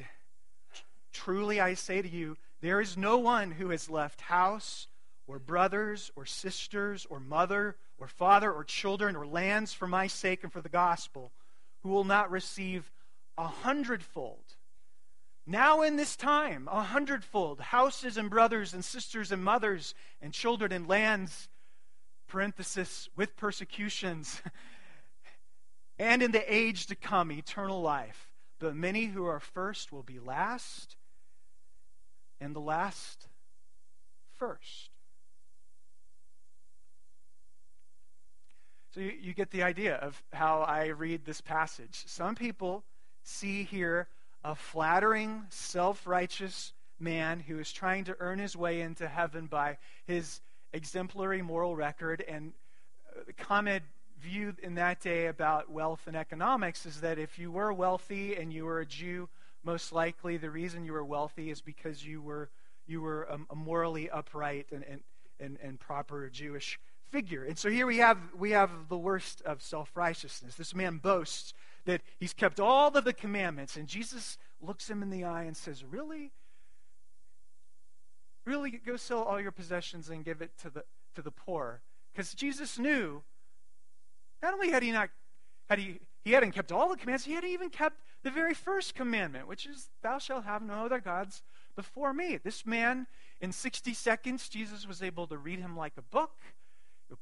Truly 1.12 1.60
I 1.60 1.74
say 1.74 2.02
to 2.02 2.08
you, 2.08 2.38
there 2.62 2.80
is 2.80 2.96
no 2.96 3.18
one 3.18 3.52
who 3.52 3.70
has 3.70 3.90
left 3.90 4.22
house 4.22 4.88
or 5.28 5.40
brothers 5.40 6.12
or 6.16 6.26
sisters 6.26 7.06
or 7.10 7.20
mother 7.20 7.76
or 7.98 8.08
father 8.08 8.52
or 8.52 8.64
children 8.64 9.16
or 9.16 9.26
lands 9.26 9.74
for 9.74 9.88
my 9.88 10.08
sake 10.08 10.44
and 10.44 10.52
for 10.52 10.62
the 10.62 10.70
gospel 10.70 11.32
who 11.82 11.90
will 11.90 12.04
not 12.04 12.32
receive 12.32 12.92
a 13.38 13.48
hundredfold. 13.48 14.56
Now, 15.48 15.84
in 15.84 15.96
this 15.96 16.16
time, 16.16 16.68
a 16.72 16.82
hundredfold 16.82 17.60
houses 17.60 18.18
and 18.18 18.30
brothers 18.30 18.74
and 18.74 18.84
sisters 18.84 19.32
and 19.32 19.44
mothers 19.44 19.94
and 20.22 20.34
children 20.34 20.72
and 20.72 20.88
lands, 20.88 21.48
parenthesis, 22.28 23.08
with 23.16 23.38
persecutions, 23.38 24.42
and 26.00 26.24
in 26.24 26.32
the 26.32 26.54
age 26.54 26.88
to 26.88 26.96
come, 26.96 27.32
eternal 27.32 27.82
life. 27.82 28.32
But 28.58 28.76
many 28.76 29.06
who 29.06 29.26
are 29.26 29.40
first 29.40 29.92
will 29.92 30.02
be 30.02 30.20
last, 30.20 30.96
and 32.42 32.56
the 32.56 32.60
last 32.60 33.28
first. 34.34 34.95
So 38.96 39.02
you, 39.02 39.12
you 39.22 39.34
get 39.34 39.52
the 39.52 39.64
idea 39.64 39.96
of 39.96 40.24
how 40.32 40.62
I 40.62 40.86
read 40.88 41.26
this 41.26 41.42
passage. 41.42 42.04
Some 42.08 42.34
people 42.34 42.86
see 43.24 43.64
here 43.64 44.08
a 44.42 44.56
flattering, 44.56 45.44
self 45.50 46.08
righteous 46.08 46.72
man 46.98 47.42
who 47.42 47.60
is 47.60 47.74
trying 47.74 48.06
to 48.06 48.16
earn 48.22 48.40
his 48.40 48.56
way 48.56 48.80
into 48.80 49.10
heaven 49.10 49.48
by 49.48 49.80
his 50.08 50.40
exemplary 50.72 51.42
moral 51.42 51.76
record. 51.76 52.24
And 52.26 52.54
the 53.28 53.34
common 53.34 53.82
view 54.22 54.56
in 54.64 54.76
that 54.76 55.02
day 55.02 55.26
about 55.28 55.70
wealth 55.70 56.08
and 56.08 56.16
economics 56.16 56.86
is 56.86 57.02
that 57.02 57.20
if 57.20 57.38
you 57.38 57.52
were 57.52 57.74
wealthy 57.74 58.38
and 58.38 58.54
you 58.54 58.64
were 58.64 58.80
a 58.80 58.86
Jew, 58.86 59.28
most 59.62 59.92
likely 59.92 60.38
the 60.38 60.50
reason 60.50 60.86
you 60.86 60.94
were 60.94 61.04
wealthy 61.04 61.50
is 61.50 61.60
because 61.60 62.06
you 62.06 62.22
were, 62.22 62.50
you 62.88 63.02
were 63.02 63.24
a, 63.24 63.40
a 63.50 63.56
morally 63.58 64.10
upright 64.10 64.68
and, 64.72 64.86
and, 64.90 65.02
and, 65.42 65.58
and 65.62 65.82
proper 65.82 66.30
Jewish 66.30 66.80
figure. 67.12 67.44
And 67.44 67.58
so 67.58 67.70
here 67.70 67.86
we 67.86 67.98
have, 67.98 68.18
we 68.38 68.52
have 68.52 68.70
the 68.90 68.98
worst 68.98 69.42
of 69.44 69.62
self 69.62 69.92
righteousness. 69.96 70.56
This 70.56 70.76
man 70.76 70.98
boasts 70.98 71.54
that 71.86 72.02
he's 72.20 72.34
kept 72.34 72.60
all 72.60 72.96
of 72.96 73.04
the 73.04 73.14
commandments, 73.14 73.78
and 73.78 73.88
Jesus 73.88 74.38
looks 74.62 74.90
him 74.90 75.04
in 75.04 75.10
the 75.10 75.24
eye 75.24 75.44
and 75.44 75.56
says, 75.56 75.84
Really? 75.84 76.32
Really, 78.46 78.72
go 78.72 78.96
sell 78.96 79.24
all 79.24 79.42
your 79.42 79.52
possessions 79.52 80.10
and 80.10 80.24
give 80.24 80.42
it 80.42 80.52
to 80.60 80.70
the, 80.70 80.84
to 81.16 81.24
the 81.24 81.32
poor. 81.32 81.82
Because 82.14 82.34
Jesus 82.34 82.78
knew 82.78 83.24
not 84.44 84.54
only 84.54 84.70
had 84.70 84.84
he 84.84 84.92
not 84.92 85.10
had 85.68 85.80
he 85.80 86.00
he 86.26 86.32
hadn't 86.32 86.52
kept 86.52 86.72
all 86.72 86.90
the 86.90 86.98
commands, 86.98 87.24
he 87.24 87.34
hadn't 87.34 87.52
even 87.52 87.70
kept 87.70 88.02
the 88.24 88.32
very 88.32 88.56
first 88.56 88.96
commandment, 88.96 89.48
which 89.48 89.68
is, 89.68 89.90
Thou 90.02 90.18
shalt 90.18 90.44
have 90.44 90.64
no 90.64 90.86
other 90.86 91.00
gods 91.00 91.44
before 91.76 92.14
me. 92.14 92.38
This 92.44 92.66
man, 92.66 93.06
in 93.40 93.52
60 93.52 93.94
seconds, 93.94 94.50
Jesus 94.50 94.88
was 94.88 95.04
able 95.04 95.28
to 95.28 95.38
read 95.38 95.60
him 95.60 95.78
like 95.78 95.94
a 95.98 96.02
book 96.02 96.32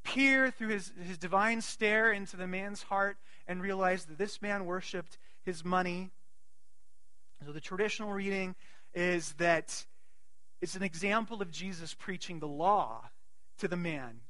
peer 0.04 0.50
through 0.50 0.70
his, 0.70 0.92
his 1.06 1.18
divine 1.18 1.62
stare 1.62 2.12
into 2.12 2.38
the 2.38 2.48
man's 2.48 2.84
heart 2.84 3.18
and 3.48 3.62
realize 3.62 4.06
that 4.06 4.18
this 4.18 4.42
man 4.42 4.66
worshiped 4.66 5.18
his 5.44 5.64
money. 5.66 6.12
So 7.46 7.52
the 7.52 7.62
traditional 7.62 8.12
reading 8.12 8.56
is 8.94 9.34
that 9.34 9.86
it's 10.62 10.76
an 10.76 10.84
example 10.84 11.42
of 11.42 11.52
Jesus 11.52 11.94
preaching 11.94 12.40
the 12.40 12.48
law 12.48 13.10
to 13.58 13.68
the 13.68 13.76
man. 13.76 14.22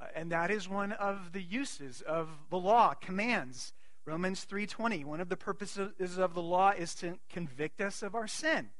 Uh, 0.00 0.06
and 0.14 0.32
that 0.32 0.50
is 0.50 0.68
one 0.68 0.92
of 0.92 1.32
the 1.32 1.42
uses 1.42 2.00
of 2.02 2.28
the 2.50 2.58
law, 2.58 2.94
commands. 2.94 3.74
Romans 4.06 4.44
3:20, 4.44 5.04
one 5.04 5.20
of 5.20 5.28
the 5.28 5.36
purposes 5.36 6.16
of 6.18 6.34
the 6.34 6.42
law 6.42 6.70
is 6.70 6.94
to 6.96 7.18
convict 7.28 7.80
us 7.80 8.02
of 8.02 8.14
our 8.14 8.26
sin. 8.26 8.70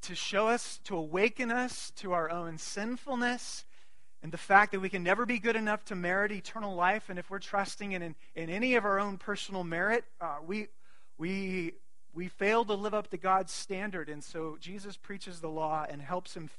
To 0.00 0.14
show 0.14 0.48
us, 0.48 0.78
to 0.84 0.96
awaken 0.96 1.50
us 1.50 1.90
to 1.92 2.12
our 2.12 2.30
own 2.30 2.58
sinfulness 2.58 3.64
and 4.22 4.32
the 4.32 4.38
fact 4.38 4.72
that 4.72 4.80
we 4.80 4.88
can 4.88 5.04
never 5.04 5.24
be 5.24 5.38
good 5.38 5.54
enough 5.54 5.84
to 5.86 5.94
merit 5.94 6.32
eternal 6.32 6.74
life, 6.74 7.08
and 7.08 7.18
if 7.18 7.30
we're 7.30 7.38
trusting 7.38 7.92
in, 7.92 8.02
in, 8.02 8.14
in 8.34 8.50
any 8.50 8.74
of 8.74 8.84
our 8.84 8.98
own 8.98 9.16
personal 9.16 9.62
merit, 9.62 10.04
uh, 10.20 10.38
we, 10.44 10.66
we, 11.18 11.74
we 12.12 12.26
fail 12.26 12.64
to 12.64 12.74
live 12.74 12.94
up 12.94 13.10
to 13.10 13.16
God's 13.16 13.52
standard. 13.52 14.08
And 14.08 14.22
so 14.24 14.56
Jesus 14.60 14.96
preaches 14.96 15.40
the 15.40 15.48
law 15.48 15.86
and 15.88 16.02
helps 16.02 16.34
him, 16.34 16.50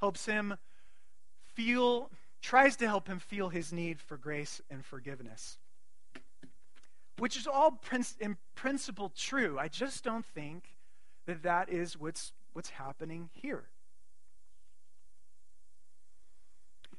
helps 0.00 0.26
him 0.26 0.56
feel, 1.54 2.10
tries 2.42 2.74
to 2.76 2.88
help 2.88 3.06
him 3.06 3.20
feel 3.20 3.50
his 3.50 3.72
need 3.72 4.00
for 4.00 4.16
grace 4.16 4.60
and 4.68 4.84
forgiveness. 4.84 5.58
Which 7.18 7.36
is 7.36 7.46
all 7.46 7.80
in 8.20 8.36
principle 8.56 9.12
true. 9.16 9.58
I 9.60 9.68
just 9.68 10.02
don't 10.02 10.26
think 10.26 10.64
that 11.26 11.44
that 11.44 11.68
is 11.68 11.98
what's, 11.98 12.32
what's 12.52 12.70
happening 12.70 13.30
here. 13.32 13.64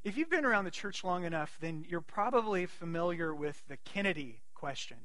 If 0.07 0.15
you've 0.15 0.29
been 0.29 0.45
around 0.45 0.63
the 0.63 0.71
church 0.71 1.03
long 1.03 1.25
enough, 1.25 1.57
then 1.59 1.83
you're 1.89 1.99
probably 1.99 2.65
familiar 2.65 3.35
with 3.35 3.61
the 3.67 3.75
Kennedy 3.75 4.39
question, 4.55 4.95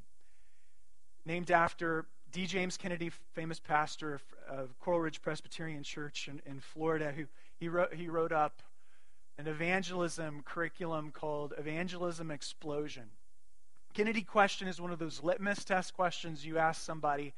named 1.26 1.50
after 1.50 2.06
D. 2.30 2.46
James 2.46 2.76
Kennedy, 2.76 3.10
famous 3.34 3.58
pastor 3.58 4.20
of 4.48 4.78
Coral 4.78 5.00
Ridge 5.00 5.20
Presbyterian 5.20 5.82
Church 5.82 6.28
in, 6.28 6.40
in 6.46 6.60
Florida, 6.60 7.10
who 7.10 7.24
he 7.58 7.68
wrote, 7.68 7.92
he 7.94 8.06
wrote 8.06 8.30
up 8.30 8.62
an 9.38 9.48
evangelism 9.48 10.44
curriculum 10.44 11.10
called 11.10 11.52
Evangelism 11.58 12.30
Explosion. 12.30 13.10
Kennedy 13.94 14.22
question 14.22 14.68
is 14.68 14.80
one 14.80 14.92
of 14.92 15.00
those 15.00 15.20
litmus 15.20 15.64
test 15.64 15.94
questions 15.94 16.46
you 16.46 16.58
ask 16.58 16.80
somebody 16.80 17.34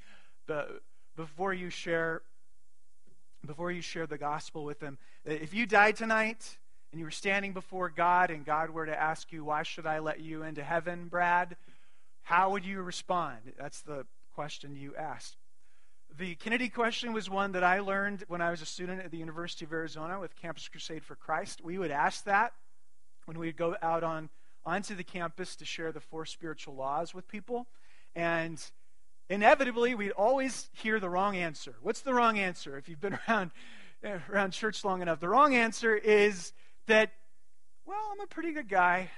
before 1.16 1.54
you 1.54 1.70
share 1.70 2.20
before 3.46 3.72
you 3.72 3.80
share 3.80 4.06
the 4.06 4.18
gospel 4.18 4.66
with 4.66 4.80
them. 4.80 4.98
If 5.24 5.54
you 5.54 5.64
died 5.64 5.96
tonight, 5.96 6.58
and 6.94 7.00
you 7.00 7.06
were 7.06 7.10
standing 7.10 7.52
before 7.52 7.88
God 7.88 8.30
and 8.30 8.46
God 8.46 8.70
were 8.70 8.86
to 8.86 8.96
ask 8.96 9.32
you, 9.32 9.42
Why 9.42 9.64
should 9.64 9.84
I 9.84 9.98
let 9.98 10.20
you 10.20 10.44
into 10.44 10.62
heaven, 10.62 11.08
Brad? 11.08 11.56
How 12.22 12.50
would 12.50 12.64
you 12.64 12.82
respond? 12.82 13.38
That's 13.58 13.80
the 13.80 14.06
question 14.36 14.76
you 14.76 14.94
asked. 14.94 15.36
The 16.16 16.36
Kennedy 16.36 16.68
question 16.68 17.12
was 17.12 17.28
one 17.28 17.50
that 17.50 17.64
I 17.64 17.80
learned 17.80 18.22
when 18.28 18.40
I 18.40 18.52
was 18.52 18.62
a 18.62 18.66
student 18.66 19.02
at 19.02 19.10
the 19.10 19.16
University 19.16 19.64
of 19.64 19.72
Arizona 19.72 20.20
with 20.20 20.36
Campus 20.36 20.68
Crusade 20.68 21.02
for 21.02 21.16
Christ. 21.16 21.64
We 21.64 21.78
would 21.78 21.90
ask 21.90 22.22
that 22.26 22.52
when 23.24 23.40
we 23.40 23.46
would 23.46 23.56
go 23.56 23.74
out 23.82 24.04
on 24.04 24.30
onto 24.64 24.94
the 24.94 25.02
campus 25.02 25.56
to 25.56 25.64
share 25.64 25.90
the 25.90 25.98
four 25.98 26.24
spiritual 26.24 26.76
laws 26.76 27.12
with 27.12 27.26
people. 27.26 27.66
And 28.14 28.64
inevitably, 29.28 29.96
we'd 29.96 30.12
always 30.12 30.70
hear 30.72 31.00
the 31.00 31.10
wrong 31.10 31.34
answer. 31.34 31.74
What's 31.82 32.02
the 32.02 32.14
wrong 32.14 32.38
answer? 32.38 32.78
If 32.78 32.88
you've 32.88 33.00
been 33.00 33.18
around 33.28 33.50
around 34.30 34.52
church 34.52 34.84
long 34.84 35.02
enough. 35.02 35.20
The 35.20 35.28
wrong 35.28 35.54
answer 35.54 35.96
is 35.96 36.52
that, 36.86 37.12
well, 37.86 38.00
I'm 38.12 38.20
a 38.20 38.26
pretty 38.26 38.52
good 38.52 38.68
guy. 38.68 39.10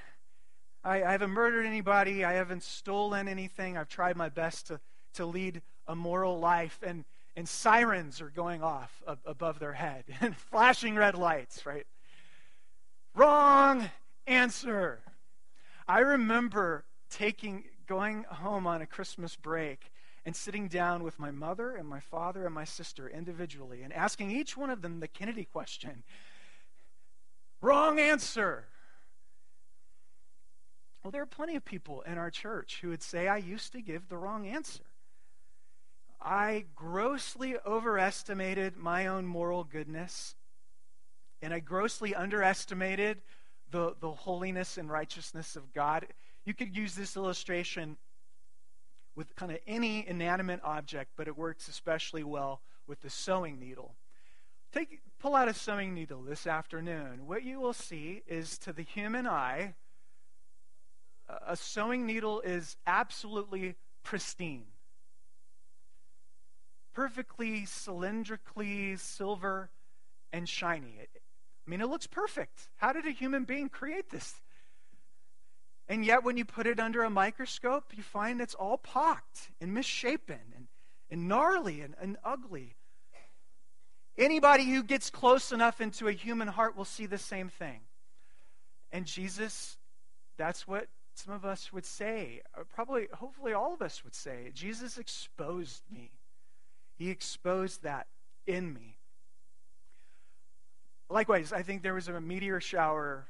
I, 0.85 1.03
I 1.03 1.13
haven't 1.13 1.31
murdered 1.31 1.67
anybody. 1.67 2.25
I 2.25 2.35
haven't 2.35 2.63
stolen 2.63 3.29
anything. 3.29 3.77
I've 3.77 3.89
tried 3.89 4.17
my 4.17 4.29
best 4.29 4.69
to, 4.69 4.81
to 5.15 5.27
lead 5.27 5.63
a 5.87 5.97
moral 5.97 6.39
life. 6.39 6.79
And, 6.83 7.05
and 7.35 7.49
sirens 7.49 8.21
are 8.21 8.31
going 8.31 8.63
off 8.63 9.03
ab- 9.07 9.19
above 9.27 9.59
their 9.59 9.73
head 9.73 10.05
and 10.21 10.37
flashing 10.37 10.95
red 10.95 11.17
lights, 11.17 11.67
right? 11.67 11.87
Wrong 13.15 13.91
answer. 14.27 15.01
I 15.89 16.01
remember 16.01 16.85
taking 17.11 17.65
going 17.87 18.25
home 18.25 18.67
on 18.67 18.83
a 18.83 18.87
Christmas 18.87 19.37
break 19.37 19.93
and 20.25 20.35
sitting 20.35 20.67
down 20.67 21.05
with 21.05 21.19
my 21.19 21.31
mother 21.31 21.77
and 21.77 21.89
my 21.89 22.01
father 22.01 22.45
and 22.45 22.55
my 22.55 22.65
sister 22.65 23.09
individually 23.09 23.83
and 23.83 23.93
asking 23.93 24.33
each 24.33 24.57
one 24.57 24.71
of 24.71 24.83
them 24.83 24.99
the 24.99 25.07
Kennedy 25.07 25.45
question. 25.45 26.03
Wrong 27.61 27.99
answer. 27.99 28.65
Well, 31.03 31.11
there 31.11 31.23
are 31.23 31.27
plenty 31.27 31.57
of 31.57 31.65
people 31.65 32.03
in 32.03 32.19
our 32.19 32.31
church 32.31 32.79
who 32.83 32.89
would 32.89 33.03
say, 33.03 33.29
I 33.29 33.37
used 33.37 33.73
to 33.73 33.81
give 33.81 34.09
the 34.09 34.17
wrong 34.17 34.47
answer. 34.47 34.83
I 36.21 36.65
grossly 36.75 37.57
overestimated 37.65 38.77
my 38.77 39.07
own 39.07 39.27
moral 39.27 39.63
goodness, 39.63 40.35
and 41.41 41.55
I 41.55 41.61
grossly 41.61 42.15
underestimated 42.15 43.19
the, 43.71 43.95
the 44.01 44.11
holiness 44.11 44.79
and 44.79 44.91
righteousness 44.91 45.55
of 45.55 45.73
God. 45.73 46.07
You 46.45 46.55
could 46.55 46.77
use 46.77 46.95
this 46.95 47.17
illustration 47.17 47.97
with 49.15 49.35
kind 49.37 49.53
of 49.53 49.59
any 49.67 50.07
inanimate 50.07 50.61
object, 50.65 51.13
but 51.17 51.29
it 51.29 51.37
works 51.37 51.69
especially 51.69 52.25
well 52.25 52.61
with 52.87 53.01
the 53.01 53.11
sewing 53.11 53.61
needle. 53.61 53.95
Take, 54.73 55.01
pull 55.19 55.35
out 55.35 55.49
a 55.49 55.55
sewing 55.55 55.95
needle 55.95 56.23
this 56.23 56.47
afternoon. 56.47 57.27
What 57.27 57.43
you 57.43 57.61
will 57.61 57.73
see 57.73 58.23
is 58.27 58.59
to 58.59 58.73
the 58.73 58.83
human 58.83 59.27
eye, 59.27 59.75
a 61.47 61.57
sewing 61.57 62.07
needle 62.07 62.41
is 62.41 62.77
absolutely 62.87 63.75
pristine, 64.03 64.67
perfectly 66.95 67.63
cylindrically 67.63 68.99
silver 68.99 69.71
and 70.33 70.49
shiny. 70.49 71.01
I 71.01 71.71
mean, 71.71 71.81
it 71.81 71.89
looks 71.89 72.07
perfect. 72.07 72.69
How 72.77 72.93
did 72.93 73.07
a 73.07 73.11
human 73.11 73.45
being 73.45 73.69
create 73.69 74.11
this? 74.11 74.41
And 75.89 76.05
yet, 76.05 76.25
when 76.25 76.37
you 76.37 76.45
put 76.45 76.67
it 76.67 76.81
under 76.81 77.05
a 77.05 77.11
microscope, 77.11 77.93
you 77.97 78.03
find 78.03 78.41
it's 78.41 78.55
all 78.55 78.77
pocked 78.77 79.51
and 79.61 79.73
misshapen 79.73 80.41
and, 80.55 80.67
and 81.11 81.29
gnarly 81.29 81.81
and, 81.81 81.95
and 82.01 82.17
ugly. 82.25 82.75
Anybody 84.19 84.65
who 84.65 84.83
gets 84.83 85.11
close 85.11 85.53
enough 85.53 85.81
into 85.81 86.09
a 86.09 86.13
human 86.13 86.49
heart 86.49 86.77
will 86.77 86.85
see 86.85 87.07
the 87.07 87.19
same 87.19 87.49
thing. 87.49 87.81
And 88.93 89.05
Jesus, 89.05 89.77
that's 90.37 90.67
what 90.67 90.89
some 91.15 91.35
of 91.35 91.45
us 91.45 91.73
would 91.73 91.85
say. 91.85 92.41
Uh, 92.57 92.63
probably, 92.75 93.09
hopefully, 93.13 93.53
all 93.53 93.75
of 93.75 93.83
us 93.83 94.05
would 94.05 94.15
say. 94.15 94.51
Jesus 94.55 94.99
exposed 94.99 95.83
me, 95.93 96.11
He 96.99 97.11
exposed 97.11 97.83
that 97.83 98.07
in 98.47 98.73
me. 98.73 98.97
Likewise, 101.09 101.53
I 101.53 101.63
think 101.63 101.83
there 101.83 101.95
was 101.95 102.09
a 102.09 102.21
meteor 102.21 102.61
shower 102.61 103.27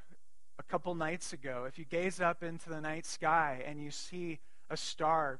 a 0.59 0.63
couple 0.63 0.95
nights 0.95 1.33
ago, 1.33 1.65
if 1.67 1.77
you 1.77 1.85
gaze 1.85 2.19
up 2.19 2.43
into 2.43 2.69
the 2.69 2.81
night 2.81 3.05
sky 3.05 3.63
and 3.65 3.81
you 3.81 3.91
see 3.91 4.39
a 4.69 4.77
star 4.77 5.39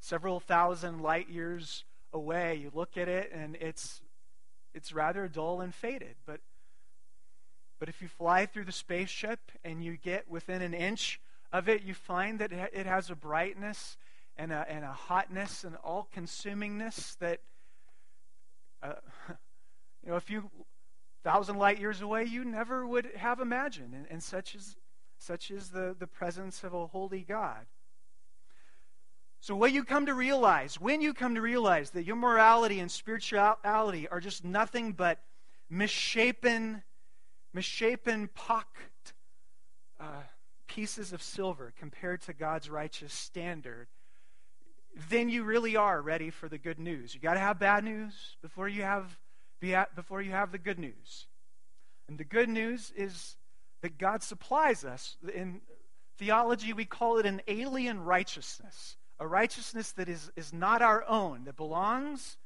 several 0.00 0.40
thousand 0.40 1.00
light 1.00 1.28
years 1.28 1.84
away, 2.12 2.56
you 2.56 2.70
look 2.74 2.96
at 2.96 3.08
it 3.08 3.30
and 3.32 3.56
it's 3.60 4.02
it's 4.74 4.92
rather 4.92 5.28
dull 5.28 5.60
and 5.60 5.74
faded. 5.74 6.16
But 6.26 6.40
but 7.80 7.88
if 7.88 8.02
you 8.02 8.08
fly 8.08 8.44
through 8.44 8.66
the 8.66 8.72
spaceship 8.72 9.40
and 9.64 9.82
you 9.82 9.96
get 9.96 10.30
within 10.30 10.60
an 10.60 10.74
inch 10.74 11.18
of 11.50 11.68
it, 11.68 11.82
you 11.82 11.94
find 11.94 12.38
that 12.38 12.52
it 12.52 12.84
has 12.84 13.08
a 13.08 13.16
brightness 13.16 13.96
and 14.36 14.52
a, 14.52 14.66
and 14.68 14.84
a 14.84 14.92
hotness 14.92 15.64
and 15.64 15.76
all 15.76 16.06
consumingness 16.14 17.16
that, 17.18 17.40
uh, 18.82 18.92
you 20.04 20.10
know, 20.10 20.16
if 20.16 20.28
you 20.28 20.50
thousand 21.24 21.56
light 21.56 21.78
years 21.78 22.00
away 22.00 22.24
you 22.24 22.44
never 22.44 22.86
would 22.86 23.10
have 23.16 23.40
imagined. 23.40 23.94
And, 23.94 24.06
and 24.10 24.22
such 24.22 24.54
is 24.54 24.76
such 25.18 25.50
is 25.50 25.70
the, 25.70 25.94
the 25.98 26.06
presence 26.06 26.64
of 26.64 26.72
a 26.72 26.86
holy 26.86 27.20
God. 27.20 27.66
So, 29.42 29.56
what 29.56 29.72
you 29.72 29.84
come 29.84 30.06
to 30.06 30.14
realize, 30.14 30.78
when 30.78 31.00
you 31.00 31.14
come 31.14 31.34
to 31.34 31.40
realize 31.40 31.90
that 31.90 32.04
your 32.04 32.16
morality 32.16 32.78
and 32.78 32.90
spirituality 32.90 34.06
are 34.08 34.20
just 34.20 34.44
nothing 34.44 34.92
but 34.92 35.18
misshapen, 35.70 36.82
misshapen, 37.54 38.28
pocked 38.34 39.14
uh, 39.98 40.22
pieces 40.66 41.12
of 41.12 41.22
silver 41.22 41.72
compared 41.78 42.20
to 42.22 42.34
God's 42.34 42.68
righteous 42.68 43.14
standard, 43.14 43.88
then 45.08 45.30
you 45.30 45.44
really 45.44 45.74
are 45.74 46.02
ready 46.02 46.30
for 46.30 46.48
the 46.48 46.58
good 46.58 46.78
news. 46.78 47.14
You 47.14 47.20
got 47.20 47.34
to 47.34 47.40
have 47.40 47.58
bad 47.58 47.82
news 47.84 48.36
before 48.42 48.68
you 48.68 48.82
have 48.82 49.18
before 49.94 50.22
you 50.22 50.30
have 50.30 50.52
the 50.52 50.58
good 50.58 50.78
news. 50.78 51.26
And 52.08 52.18
the 52.18 52.24
good 52.24 52.48
news 52.48 52.92
is 52.96 53.36
that 53.82 53.98
God 53.98 54.22
supplies 54.22 54.84
us. 54.84 55.16
In 55.34 55.60
theology, 56.18 56.72
we 56.72 56.84
call 56.84 57.18
it 57.18 57.26
an 57.26 57.42
alien 57.46 58.00
righteousness, 58.00 58.96
a 59.20 59.26
righteousness 59.26 59.92
that 59.92 60.08
is, 60.08 60.32
is 60.34 60.52
not 60.52 60.80
our 60.80 61.04
own, 61.06 61.44
that 61.44 61.56
belongs, 61.56 62.38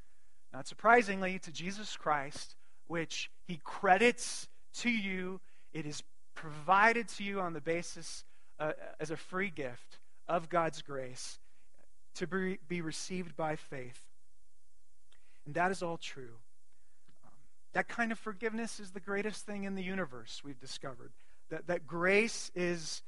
not 0.53 0.67
surprisingly, 0.67 1.39
to 1.39 1.53
Jesus 1.53 1.97
Christ, 1.97 2.57
which 2.89 3.31
he 3.47 3.61
credits 3.63 4.49
to 4.79 4.91
you. 4.91 5.41
It 5.73 5.87
is 5.87 6.03
provided 6.35 7.09
to 7.09 7.25
you 7.25 7.41
on 7.41 7.53
the 7.53 7.61
basis 7.61 8.25
uh, 8.59 8.73
as 8.99 9.13
a 9.13 9.17
free 9.17 9.51
gift 9.51 9.99
of 10.29 10.49
God's 10.49 10.83
grace 10.83 11.39
to 12.17 12.27
be, 12.27 12.59
be 12.69 12.81
received 12.81 13.37
by 13.37 13.55
faith. 13.55 14.01
And 15.47 15.55
that 15.55 15.71
is 15.71 15.83
all 15.83 15.97
true. 15.97 16.39
That 17.73 17.89
kind 17.89 18.13
of 18.13 18.19
forgiveness 18.19 18.81
is 18.81 18.91
the 18.91 19.01
greatest 19.01 19.47
thing 19.47 19.65
in 19.65 19.75
the 19.75 19.83
universe, 19.83 20.43
we've 20.45 20.61
discovered. 20.61 21.13
That, 21.51 21.67
that 21.67 21.87
grace 21.87 22.51
is 22.55 23.03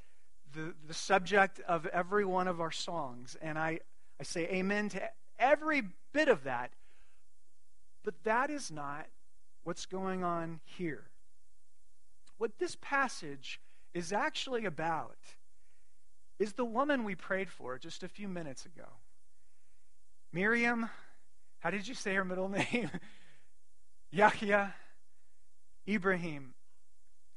the, 0.56 0.74
the 0.88 0.94
subject 0.94 1.60
of 1.68 1.86
every 1.86 2.24
one 2.24 2.48
of 2.48 2.60
our 2.60 2.72
songs. 2.72 3.36
And 3.40 3.58
I, 3.58 3.80
I 4.18 4.24
say 4.24 4.48
amen 4.48 4.88
to 4.90 5.02
every 5.38 5.82
bit 6.12 6.28
of 6.28 6.44
that. 6.44 6.72
But 8.02 8.24
that 8.24 8.50
is 8.50 8.70
not 8.70 9.06
what's 9.64 9.86
going 9.86 10.24
on 10.24 10.60
here. 10.64 11.04
What 12.38 12.58
this 12.58 12.76
passage 12.80 13.60
is 13.94 14.12
actually 14.12 14.64
about 14.64 15.18
is 16.38 16.54
the 16.54 16.64
woman 16.64 17.04
we 17.04 17.14
prayed 17.14 17.50
for 17.50 17.78
just 17.78 18.02
a 18.02 18.08
few 18.08 18.28
minutes 18.28 18.66
ago. 18.66 18.88
Miriam, 20.32 20.88
how 21.58 21.70
did 21.70 21.86
you 21.86 21.94
say 21.94 22.14
her 22.14 22.24
middle 22.24 22.48
name? 22.72 22.90
Yahya, 24.10 24.74
Ibrahim. 25.88 26.54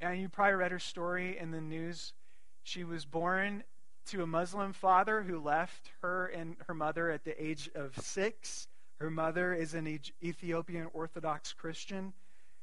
And 0.00 0.20
you 0.20 0.28
probably 0.28 0.54
read 0.54 0.72
her 0.72 0.78
story 0.78 1.36
in 1.38 1.50
the 1.50 1.60
news. 1.60 2.14
She 2.62 2.84
was 2.84 3.04
born 3.04 3.64
to 4.06 4.22
a 4.22 4.26
Muslim 4.26 4.72
father 4.72 5.22
who 5.22 5.40
left 5.40 5.90
her 6.02 6.26
and 6.26 6.56
her 6.66 6.74
mother 6.74 7.10
at 7.10 7.24
the 7.24 7.42
age 7.42 7.70
of 7.74 7.96
six. 7.98 8.68
Her 8.98 9.10
mother 9.10 9.54
is 9.54 9.74
an 9.74 10.00
Ethiopian 10.22 10.88
Orthodox 10.92 11.52
Christian. 11.52 12.12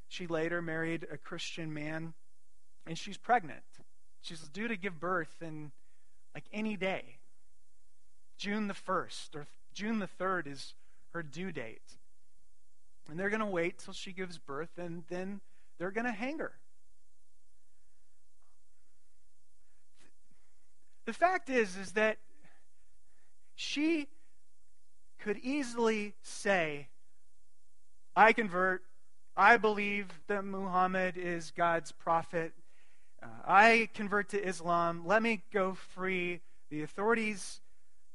She 0.08 0.26
later 0.26 0.62
married 0.62 1.06
a 1.10 1.18
Christian 1.18 1.72
man, 1.72 2.14
and 2.86 2.96
she's 2.96 3.16
pregnant. 3.16 3.62
She's 4.22 4.40
due 4.40 4.68
to 4.68 4.76
give 4.76 5.00
birth 5.00 5.34
in 5.40 5.72
like 6.34 6.44
any 6.52 6.76
day. 6.76 7.16
June 8.36 8.68
the 8.68 8.74
1st 8.74 9.34
or 9.34 9.46
June 9.74 9.98
the 9.98 10.08
3rd 10.20 10.46
is 10.46 10.74
her 11.12 11.22
due 11.22 11.50
date. 11.50 11.96
And 13.10 13.18
they're 13.18 13.30
going 13.30 13.40
to 13.40 13.46
wait 13.46 13.78
till 13.78 13.94
she 13.94 14.12
gives 14.12 14.38
birth, 14.38 14.76
and 14.76 15.02
then 15.08 15.40
they're 15.78 15.90
going 15.90 16.06
to 16.06 16.12
hang 16.12 16.38
her. 16.38 16.52
The 21.08 21.14
fact 21.14 21.48
is, 21.48 21.74
is 21.78 21.92
that 21.92 22.18
she 23.54 24.08
could 25.18 25.38
easily 25.38 26.12
say, 26.20 26.88
I 28.14 28.34
convert. 28.34 28.82
I 29.34 29.56
believe 29.56 30.08
that 30.26 30.44
Muhammad 30.44 31.16
is 31.16 31.50
God's 31.56 31.92
prophet. 31.92 32.52
Uh, 33.22 33.26
I 33.46 33.88
convert 33.94 34.28
to 34.28 34.46
Islam. 34.46 35.04
Let 35.06 35.22
me 35.22 35.40
go 35.50 35.78
free. 35.94 36.42
The 36.68 36.82
authorities 36.82 37.62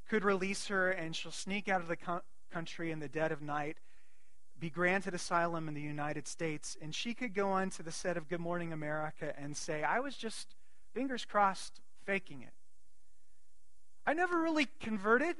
could 0.07 0.23
release 0.23 0.67
her, 0.67 0.91
and 0.91 1.15
she'll 1.15 1.31
sneak 1.31 1.67
out 1.67 1.81
of 1.81 1.87
the 1.87 1.97
co- 1.97 2.21
country 2.51 2.91
in 2.91 2.99
the 2.99 3.09
dead 3.09 3.31
of 3.31 3.41
night 3.41 3.77
be 4.59 4.69
granted 4.69 5.15
asylum 5.15 5.67
in 5.67 5.73
the 5.73 5.81
United 5.81 6.27
States, 6.27 6.77
and 6.79 6.93
she 6.93 7.15
could 7.15 7.33
go 7.33 7.49
on 7.49 7.71
to 7.71 7.81
the 7.81 7.91
set 7.91 8.17
of 8.17 8.29
Good 8.29 8.39
Morning 8.39 8.71
America 8.71 9.33
and 9.35 9.57
say, 9.57 9.81
I 9.81 9.99
was 9.99 10.15
just, 10.15 10.53
fingers 10.93 11.25
crossed, 11.25 11.81
faking 12.05 12.43
it. 12.43 12.53
I 14.05 14.13
never 14.13 14.41
really 14.41 14.67
converted. 14.79 15.35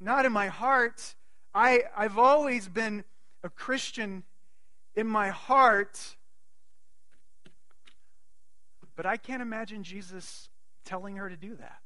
Not 0.00 0.24
in 0.24 0.32
my 0.32 0.48
heart. 0.48 1.14
I, 1.54 1.84
I've 1.96 2.18
always 2.18 2.68
been 2.68 3.04
a 3.42 3.48
Christian 3.48 4.24
in 4.94 5.06
my 5.06 5.28
heart. 5.28 6.16
But 8.96 9.06
I 9.06 9.16
can't 9.16 9.42
imagine 9.42 9.82
Jesus 9.82 10.48
telling 10.84 11.16
her 11.16 11.28
to 11.28 11.36
do 11.36 11.56
that. 11.56 11.78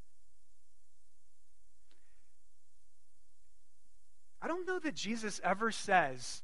I 4.40 4.46
don't 4.46 4.66
know 4.66 4.78
that 4.78 4.94
Jesus 4.94 5.40
ever 5.42 5.70
says, 5.70 6.42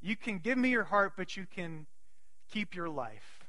You 0.00 0.16
can 0.16 0.38
give 0.38 0.58
me 0.58 0.70
your 0.70 0.84
heart, 0.84 1.12
but 1.16 1.36
you 1.36 1.46
can 1.54 1.86
keep 2.50 2.74
your 2.74 2.88
life. 2.88 3.41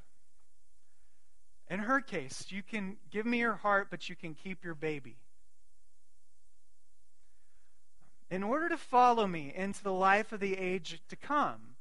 In 1.73 1.79
her 1.79 2.01
case, 2.01 2.45
you 2.49 2.61
can 2.61 2.97
give 3.09 3.25
me 3.25 3.39
your 3.39 3.55
heart, 3.55 3.87
but 3.89 4.07
you 4.07 4.15
can 4.15 4.35
keep 4.35 4.63
your 4.63 4.75
baby. 4.75 5.15
In 8.29 8.43
order 8.43 8.69
to 8.69 8.77
follow 8.77 9.25
me 9.25 9.51
into 9.55 9.81
the 9.81 9.91
life 9.91 10.31
of 10.31 10.39
the 10.39 10.55
age 10.55 11.01
to 11.09 11.15
come, 11.15 11.77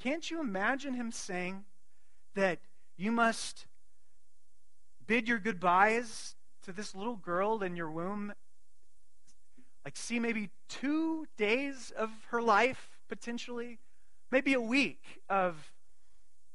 can't 0.00 0.30
you 0.30 0.40
imagine 0.40 0.94
him 0.94 1.10
saying 1.10 1.64
that 2.34 2.60
you 2.96 3.10
must 3.10 3.66
bid 5.04 5.26
your 5.26 5.40
goodbyes 5.40 6.36
to 6.62 6.70
this 6.70 6.94
little 6.94 7.16
girl 7.16 7.64
in 7.64 7.74
your 7.74 7.90
womb? 7.90 8.34
Like, 9.84 9.96
see 9.96 10.20
maybe 10.20 10.50
two 10.68 11.26
days 11.36 11.92
of 11.96 12.10
her 12.28 12.40
life, 12.40 13.00
potentially, 13.08 13.80
maybe 14.30 14.52
a 14.52 14.60
week 14.60 15.22
of, 15.28 15.72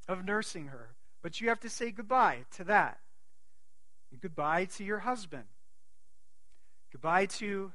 of 0.08 0.24
nursing 0.24 0.68
her. 0.68 0.96
But 1.22 1.40
you 1.40 1.50
have 1.50 1.60
to 1.62 1.70
say 1.70 1.92
goodbye 1.92 2.46
to 2.56 2.64
that. 2.66 3.00
Goodbye 4.22 4.66
to 4.66 4.84
your 4.84 5.00
husband. 5.00 5.46
Goodbye 6.92 7.28
to 7.28 7.72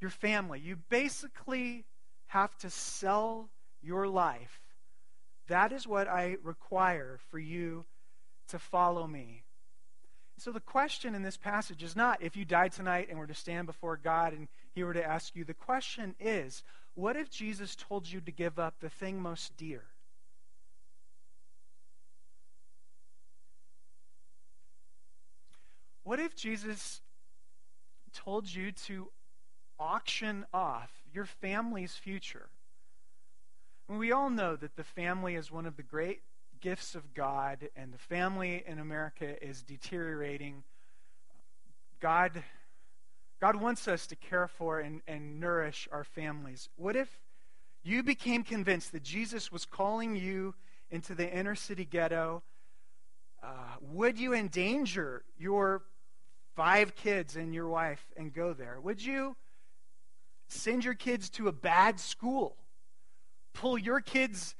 your 0.00 0.10
family. 0.10 0.60
You 0.60 0.76
basically 0.88 1.84
have 2.28 2.56
to 2.58 2.70
sell 2.70 3.50
your 3.82 4.08
life. 4.08 4.60
That 5.48 5.72
is 5.72 5.86
what 5.86 6.08
I 6.08 6.36
require 6.42 7.18
for 7.30 7.38
you 7.38 7.84
to 8.48 8.58
follow 8.58 9.06
me. 9.06 9.44
So 10.38 10.52
the 10.52 10.60
question 10.60 11.14
in 11.14 11.22
this 11.22 11.36
passage 11.36 11.82
is 11.82 11.96
not 11.96 12.22
if 12.22 12.36
you 12.36 12.44
died 12.44 12.72
tonight 12.72 13.08
and 13.10 13.18
were 13.18 13.26
to 13.26 13.34
stand 13.34 13.66
before 13.66 13.96
God 13.96 14.32
and 14.32 14.46
he 14.72 14.84
were 14.84 14.94
to 14.94 15.04
ask 15.04 15.34
you. 15.34 15.44
The 15.44 15.54
question 15.54 16.14
is 16.20 16.62
what 16.94 17.16
if 17.16 17.30
Jesus 17.30 17.76
told 17.76 18.10
you 18.10 18.20
to 18.20 18.30
give 18.30 18.58
up 18.58 18.74
the 18.80 18.90
thing 18.90 19.20
most 19.20 19.56
dear? 19.56 19.84
What 26.08 26.20
if 26.20 26.34
Jesus 26.34 27.02
told 28.14 28.50
you 28.50 28.72
to 28.86 29.10
auction 29.78 30.46
off 30.54 30.90
your 31.12 31.26
family's 31.26 31.96
future? 31.96 32.48
we 33.88 34.10
all 34.10 34.30
know 34.30 34.56
that 34.56 34.74
the 34.74 34.84
family 34.84 35.34
is 35.34 35.52
one 35.52 35.66
of 35.66 35.76
the 35.76 35.82
great 35.82 36.20
gifts 36.62 36.94
of 36.94 37.12
God, 37.12 37.68
and 37.76 37.92
the 37.92 37.98
family 37.98 38.64
in 38.66 38.78
America 38.78 39.36
is 39.46 39.60
deteriorating. 39.62 40.64
God, 42.00 42.42
God 43.38 43.56
wants 43.56 43.86
us 43.86 44.06
to 44.06 44.16
care 44.16 44.48
for 44.48 44.80
and, 44.80 45.02
and 45.06 45.38
nourish 45.38 45.90
our 45.92 46.04
families. 46.04 46.70
What 46.76 46.96
if 46.96 47.20
you 47.82 48.02
became 48.02 48.44
convinced 48.44 48.92
that 48.92 49.02
Jesus 49.02 49.52
was 49.52 49.66
calling 49.66 50.16
you 50.16 50.54
into 50.90 51.14
the 51.14 51.30
inner 51.30 51.54
city 51.54 51.84
ghetto? 51.84 52.42
Uh, 53.42 53.76
would 53.82 54.18
you 54.18 54.32
endanger 54.32 55.22
your 55.36 55.82
five 56.58 56.96
kids 56.96 57.36
and 57.36 57.54
your 57.54 57.68
wife 57.68 58.04
and 58.16 58.34
go 58.34 58.52
there? 58.52 58.80
Would 58.80 59.00
you 59.00 59.36
send 60.48 60.84
your 60.84 60.94
kids 60.94 61.30
to 61.30 61.46
a 61.46 61.52
bad 61.52 62.00
school? 62.00 62.56
Pull 63.54 63.78
your 63.78 64.00
kids 64.00 64.56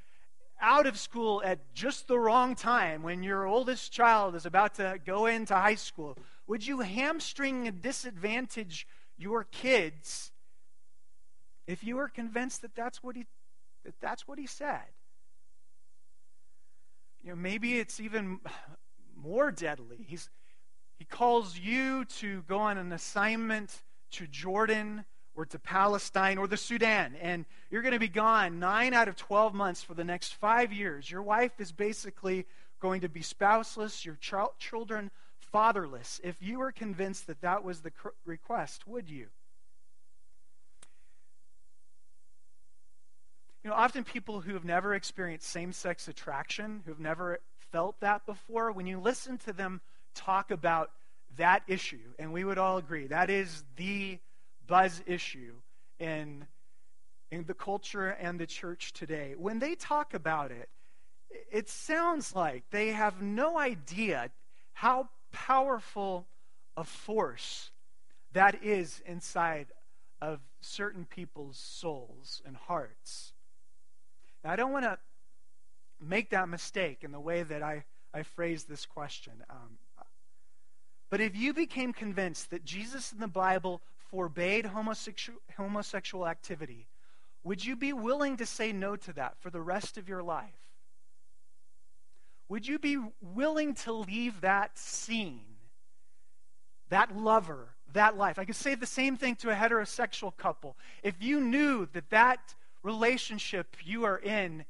out 0.60 0.86
of 0.86 0.96
school 0.96 1.42
at 1.44 1.74
just 1.74 2.06
the 2.06 2.16
wrong 2.16 2.54
time 2.54 3.02
when 3.02 3.24
your 3.24 3.46
oldest 3.46 3.90
child 3.90 4.36
is 4.36 4.46
about 4.46 4.76
to 4.76 5.00
go 5.04 5.26
into 5.26 5.56
high 5.56 5.74
school? 5.74 6.16
Would 6.46 6.64
you 6.64 6.82
hamstring 6.82 7.66
and 7.66 7.82
disadvantage 7.82 8.86
your 9.16 9.42
kids 9.42 10.30
if 11.66 11.82
you 11.82 11.96
were 11.96 12.08
convinced 12.08 12.62
that 12.62 12.76
that's 12.76 13.02
what 13.02 13.16
he, 13.16 13.26
that 13.84 13.94
that's 14.00 14.28
what 14.28 14.38
he 14.38 14.46
said? 14.46 14.86
You 17.24 17.30
know, 17.30 17.36
maybe 17.36 17.80
it's 17.80 17.98
even 17.98 18.38
more 19.16 19.50
deadly. 19.50 20.06
He's, 20.06 20.30
he 20.98 21.04
calls 21.04 21.56
you 21.58 22.04
to 22.04 22.42
go 22.42 22.58
on 22.58 22.76
an 22.76 22.92
assignment 22.92 23.82
to 24.12 24.26
Jordan 24.26 25.04
or 25.36 25.46
to 25.46 25.58
Palestine 25.58 26.38
or 26.38 26.48
the 26.48 26.56
Sudan, 26.56 27.14
and 27.20 27.44
you're 27.70 27.82
going 27.82 27.94
to 27.94 28.00
be 28.00 28.08
gone 28.08 28.58
nine 28.58 28.92
out 28.92 29.06
of 29.06 29.14
12 29.14 29.54
months 29.54 29.82
for 29.82 29.94
the 29.94 30.04
next 30.04 30.34
five 30.34 30.72
years. 30.72 31.08
Your 31.08 31.22
wife 31.22 31.52
is 31.60 31.70
basically 31.70 32.44
going 32.80 33.02
to 33.02 33.08
be 33.08 33.22
spouseless, 33.22 34.04
your 34.04 34.16
ch- 34.16 34.58
children 34.58 35.12
fatherless. 35.38 36.20
If 36.24 36.36
you 36.40 36.58
were 36.58 36.72
convinced 36.72 37.28
that 37.28 37.40
that 37.42 37.62
was 37.62 37.80
the 37.80 37.92
cr- 37.92 38.08
request, 38.26 38.86
would 38.88 39.08
you? 39.08 39.28
You 43.62 43.70
know, 43.70 43.76
often 43.76 44.02
people 44.02 44.40
who 44.40 44.54
have 44.54 44.64
never 44.64 44.94
experienced 44.94 45.48
same 45.48 45.72
sex 45.72 46.08
attraction, 46.08 46.82
who've 46.84 46.98
never 46.98 47.38
felt 47.70 48.00
that 48.00 48.26
before, 48.26 48.72
when 48.72 48.86
you 48.86 48.98
listen 48.98 49.38
to 49.38 49.52
them 49.52 49.80
talk 50.18 50.50
about 50.50 50.90
that 51.36 51.62
issue, 51.68 52.12
and 52.18 52.32
we 52.32 52.44
would 52.44 52.58
all 52.58 52.78
agree 52.78 53.06
that 53.06 53.30
is 53.30 53.64
the 53.76 54.18
buzz 54.66 55.02
issue 55.06 55.54
in, 55.98 56.46
in 57.30 57.44
the 57.44 57.54
culture 57.54 58.08
and 58.08 58.38
the 58.38 58.46
church 58.46 58.92
today. 58.92 59.34
When 59.36 59.58
they 59.58 59.74
talk 59.74 60.14
about 60.14 60.50
it, 60.50 60.68
it 61.50 61.68
sounds 61.68 62.34
like 62.34 62.64
they 62.70 62.88
have 62.88 63.22
no 63.22 63.58
idea 63.58 64.30
how 64.72 65.08
powerful 65.32 66.26
a 66.76 66.84
force 66.84 67.70
that 68.32 68.62
is 68.62 69.02
inside 69.06 69.66
of 70.20 70.40
certain 70.60 71.04
people's 71.04 71.58
souls 71.58 72.42
and 72.44 72.56
hearts. 72.56 73.32
Now, 74.44 74.52
I 74.52 74.56
don't 74.56 74.72
want 74.72 74.84
to 74.84 74.98
make 76.00 76.30
that 76.30 76.48
mistake 76.48 77.04
in 77.04 77.12
the 77.12 77.20
way 77.20 77.42
that 77.42 77.62
I, 77.62 77.84
I 78.12 78.22
phrase 78.22 78.64
this 78.64 78.86
question. 78.86 79.32
Um, 79.50 79.78
but 81.10 81.20
if 81.20 81.34
you 81.34 81.54
became 81.54 81.92
convinced 81.92 82.50
that 82.50 82.64
Jesus 82.64 83.12
in 83.12 83.18
the 83.18 83.28
Bible 83.28 83.80
forbade 84.10 84.66
homosexual, 84.66 85.40
homosexual 85.56 86.26
activity, 86.26 86.86
would 87.44 87.64
you 87.64 87.76
be 87.76 87.92
willing 87.92 88.36
to 88.36 88.46
say 88.46 88.72
no 88.72 88.96
to 88.96 89.12
that 89.14 89.36
for 89.40 89.50
the 89.50 89.60
rest 89.60 89.96
of 89.96 90.08
your 90.08 90.22
life? 90.22 90.52
Would 92.48 92.66
you 92.66 92.78
be 92.78 92.98
willing 93.20 93.74
to 93.74 93.92
leave 93.92 94.40
that 94.40 94.78
scene, 94.78 95.56
that 96.88 97.16
lover, 97.16 97.68
that 97.92 98.16
life? 98.16 98.38
I 98.38 98.44
could 98.44 98.56
say 98.56 98.74
the 98.74 98.86
same 98.86 99.16
thing 99.16 99.36
to 99.36 99.50
a 99.50 99.54
heterosexual 99.54 100.36
couple. 100.36 100.76
If 101.02 101.14
you 101.20 101.40
knew 101.40 101.86
that 101.92 102.10
that 102.10 102.54
relationship 102.82 103.76
you 103.84 104.04
are 104.04 104.18
in, 104.18 104.64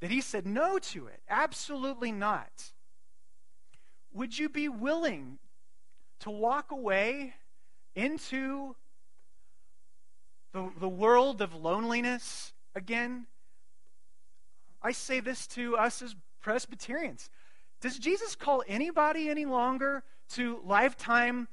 that 0.00 0.10
he 0.10 0.20
said 0.20 0.46
no 0.46 0.78
to 0.78 1.06
it, 1.06 1.20
absolutely 1.28 2.12
not 2.12 2.72
would 4.14 4.38
you 4.38 4.48
be 4.48 4.68
willing 4.68 5.38
to 6.20 6.30
walk 6.30 6.70
away 6.70 7.34
into 7.94 8.74
the, 10.52 10.70
the 10.78 10.88
world 10.88 11.42
of 11.42 11.54
loneliness 11.54 12.52
again? 12.74 13.26
I 14.80 14.92
say 14.92 15.20
this 15.20 15.46
to 15.48 15.76
us 15.76 16.00
as 16.00 16.14
Presbyterians. 16.40 17.28
Does 17.80 17.98
Jesus 17.98 18.34
call 18.36 18.62
anybody 18.68 19.28
any 19.28 19.44
longer 19.44 20.04
to 20.30 20.60
lifetime 20.64 21.48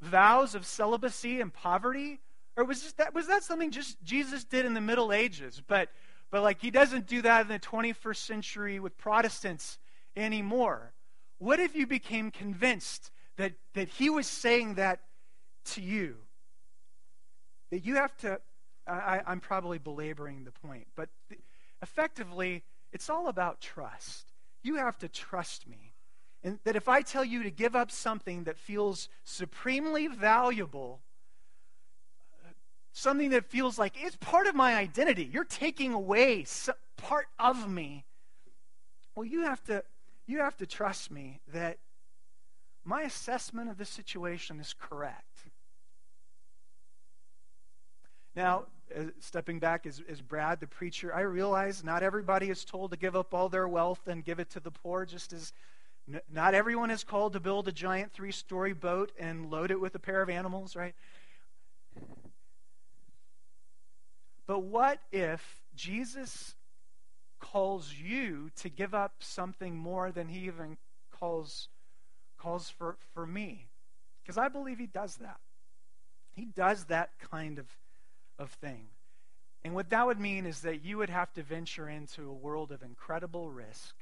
vows 0.00 0.54
of 0.54 0.66
celibacy 0.66 1.40
and 1.40 1.52
poverty? 1.52 2.20
Or 2.56 2.64
was, 2.64 2.82
just 2.82 2.96
that, 2.96 3.14
was 3.14 3.26
that 3.26 3.42
something 3.42 3.70
just 3.70 4.02
Jesus 4.02 4.44
did 4.44 4.64
in 4.64 4.74
the 4.74 4.80
Middle 4.80 5.12
Ages? 5.12 5.62
But, 5.66 5.90
but 6.30 6.42
like 6.42 6.60
he 6.60 6.70
doesn't 6.70 7.06
do 7.06 7.22
that 7.22 7.42
in 7.42 7.48
the 7.48 7.58
21st 7.58 8.16
century 8.16 8.80
with 8.80 8.96
Protestants 8.96 9.78
anymore. 10.16 10.92
What 11.40 11.58
if 11.58 11.74
you 11.74 11.86
became 11.86 12.30
convinced 12.30 13.10
that, 13.38 13.54
that 13.72 13.88
he 13.88 14.10
was 14.10 14.26
saying 14.26 14.74
that 14.74 15.00
to 15.72 15.80
you? 15.80 16.16
That 17.70 17.82
you 17.82 17.96
have 17.96 18.14
to, 18.18 18.40
I, 18.86 19.22
I'm 19.26 19.40
probably 19.40 19.78
belaboring 19.78 20.44
the 20.44 20.50
point, 20.52 20.86
but 20.94 21.08
effectively, 21.82 22.62
it's 22.92 23.08
all 23.08 23.28
about 23.28 23.58
trust. 23.58 24.32
You 24.62 24.76
have 24.76 24.98
to 24.98 25.08
trust 25.08 25.66
me. 25.66 25.94
And 26.44 26.58
that 26.64 26.76
if 26.76 26.88
I 26.88 27.00
tell 27.00 27.24
you 27.24 27.42
to 27.42 27.50
give 27.50 27.74
up 27.74 27.90
something 27.90 28.44
that 28.44 28.58
feels 28.58 29.08
supremely 29.24 30.08
valuable, 30.08 31.00
something 32.92 33.30
that 33.30 33.46
feels 33.46 33.78
like 33.78 33.94
it's 33.96 34.16
part 34.16 34.46
of 34.46 34.54
my 34.54 34.74
identity, 34.74 35.24
you're 35.24 35.44
taking 35.44 35.94
away 35.94 36.44
part 36.98 37.28
of 37.38 37.66
me. 37.66 38.04
Well, 39.14 39.24
you 39.24 39.42
have 39.42 39.64
to 39.64 39.84
you 40.30 40.38
have 40.38 40.56
to 40.58 40.66
trust 40.66 41.10
me 41.10 41.40
that 41.52 41.78
my 42.84 43.02
assessment 43.02 43.68
of 43.68 43.78
the 43.78 43.84
situation 43.84 44.60
is 44.60 44.74
correct. 44.78 45.38
Now, 48.36 48.66
stepping 49.18 49.58
back 49.58 49.86
as, 49.86 50.00
as 50.08 50.20
Brad, 50.20 50.60
the 50.60 50.66
preacher, 50.66 51.14
I 51.14 51.20
realize 51.22 51.84
not 51.84 52.02
everybody 52.02 52.48
is 52.48 52.64
told 52.64 52.92
to 52.92 52.96
give 52.96 53.16
up 53.16 53.34
all 53.34 53.48
their 53.48 53.68
wealth 53.68 54.06
and 54.06 54.24
give 54.24 54.38
it 54.38 54.50
to 54.50 54.60
the 54.60 54.70
poor, 54.70 55.04
just 55.04 55.32
as 55.32 55.52
n- 56.08 56.20
not 56.32 56.54
everyone 56.54 56.90
is 56.90 57.04
called 57.04 57.32
to 57.32 57.40
build 57.40 57.68
a 57.68 57.72
giant 57.72 58.12
three 58.12 58.32
story 58.32 58.72
boat 58.72 59.12
and 59.18 59.50
load 59.50 59.70
it 59.70 59.80
with 59.80 59.94
a 59.94 59.98
pair 59.98 60.22
of 60.22 60.30
animals, 60.30 60.76
right? 60.76 60.94
But 64.46 64.60
what 64.60 65.00
if 65.12 65.60
Jesus 65.74 66.54
calls 67.40 67.92
you 67.92 68.50
to 68.56 68.68
give 68.68 68.94
up 68.94 69.14
something 69.20 69.76
more 69.76 70.12
than 70.12 70.28
he 70.28 70.46
even 70.46 70.76
calls, 71.10 71.68
calls 72.38 72.70
for, 72.70 72.96
for 73.14 73.26
me? 73.26 73.66
Because 74.22 74.38
I 74.38 74.48
believe 74.48 74.78
he 74.78 74.86
does 74.86 75.16
that. 75.16 75.40
He 76.32 76.44
does 76.44 76.84
that 76.84 77.10
kind 77.30 77.58
of, 77.58 77.66
of 78.38 78.50
thing. 78.50 78.86
And 79.64 79.74
what 79.74 79.90
that 79.90 80.06
would 80.06 80.20
mean 80.20 80.46
is 80.46 80.60
that 80.60 80.84
you 80.84 80.98
would 80.98 81.10
have 81.10 81.32
to 81.34 81.42
venture 81.42 81.88
into 81.88 82.28
a 82.28 82.32
world 82.32 82.72
of 82.72 82.82
incredible 82.82 83.50
risk. 83.50 83.94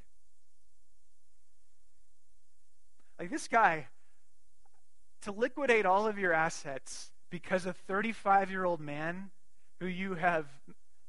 Like 3.19 3.31
this 3.31 3.49
guy, 3.49 3.89
to 5.23 5.33
liquidate 5.33 5.85
all 5.85 6.07
of 6.07 6.19
your 6.19 6.33
assets 6.33 7.11
because 7.31 7.67
a 7.67 7.73
35 7.73 8.51
year 8.51 8.65
old 8.65 8.81
man 8.81 9.31
who 9.81 9.87
you 9.87 10.15
have 10.15 10.47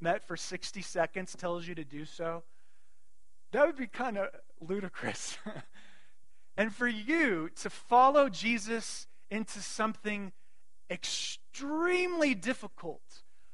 met 0.00 0.26
for 0.26 0.36
60 0.36 0.82
seconds 0.82 1.34
tells 1.34 1.66
you 1.66 1.74
to 1.74 1.84
do 1.84 2.04
so, 2.04 2.42
that 3.52 3.66
would 3.66 3.76
be 3.76 3.86
kind 3.86 4.16
of 4.16 4.28
ludicrous. 4.60 5.36
and 6.56 6.74
for 6.74 6.88
you 6.88 7.50
to 7.62 7.70
follow 7.70 8.28
Jesus 8.28 9.06
into 9.30 9.60
something 9.60 10.32
extremely 10.90 12.34
difficult, 12.34 13.02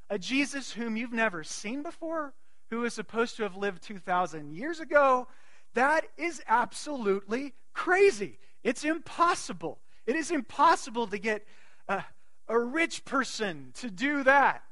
a 0.08 0.18
Jesus 0.18 0.72
whom 0.72 0.96
you've 0.96 1.12
never 1.12 1.44
seen 1.44 1.82
before, 1.82 2.34
who 2.70 2.84
is 2.84 2.94
supposed 2.94 3.36
to 3.36 3.42
have 3.42 3.56
lived 3.56 3.82
2,000 3.82 4.52
years 4.52 4.80
ago, 4.80 5.28
that 5.74 6.06
is 6.16 6.42
absolutely 6.48 7.54
crazy. 7.72 8.38
It's 8.64 8.84
impossible. 8.84 9.78
It 10.06 10.16
is 10.16 10.30
impossible 10.30 11.06
to 11.08 11.18
get 11.18 11.46
a, 11.88 12.04
a 12.48 12.58
rich 12.58 13.04
person 13.04 13.72
to 13.74 13.90
do 13.90 14.24
that, 14.24 14.64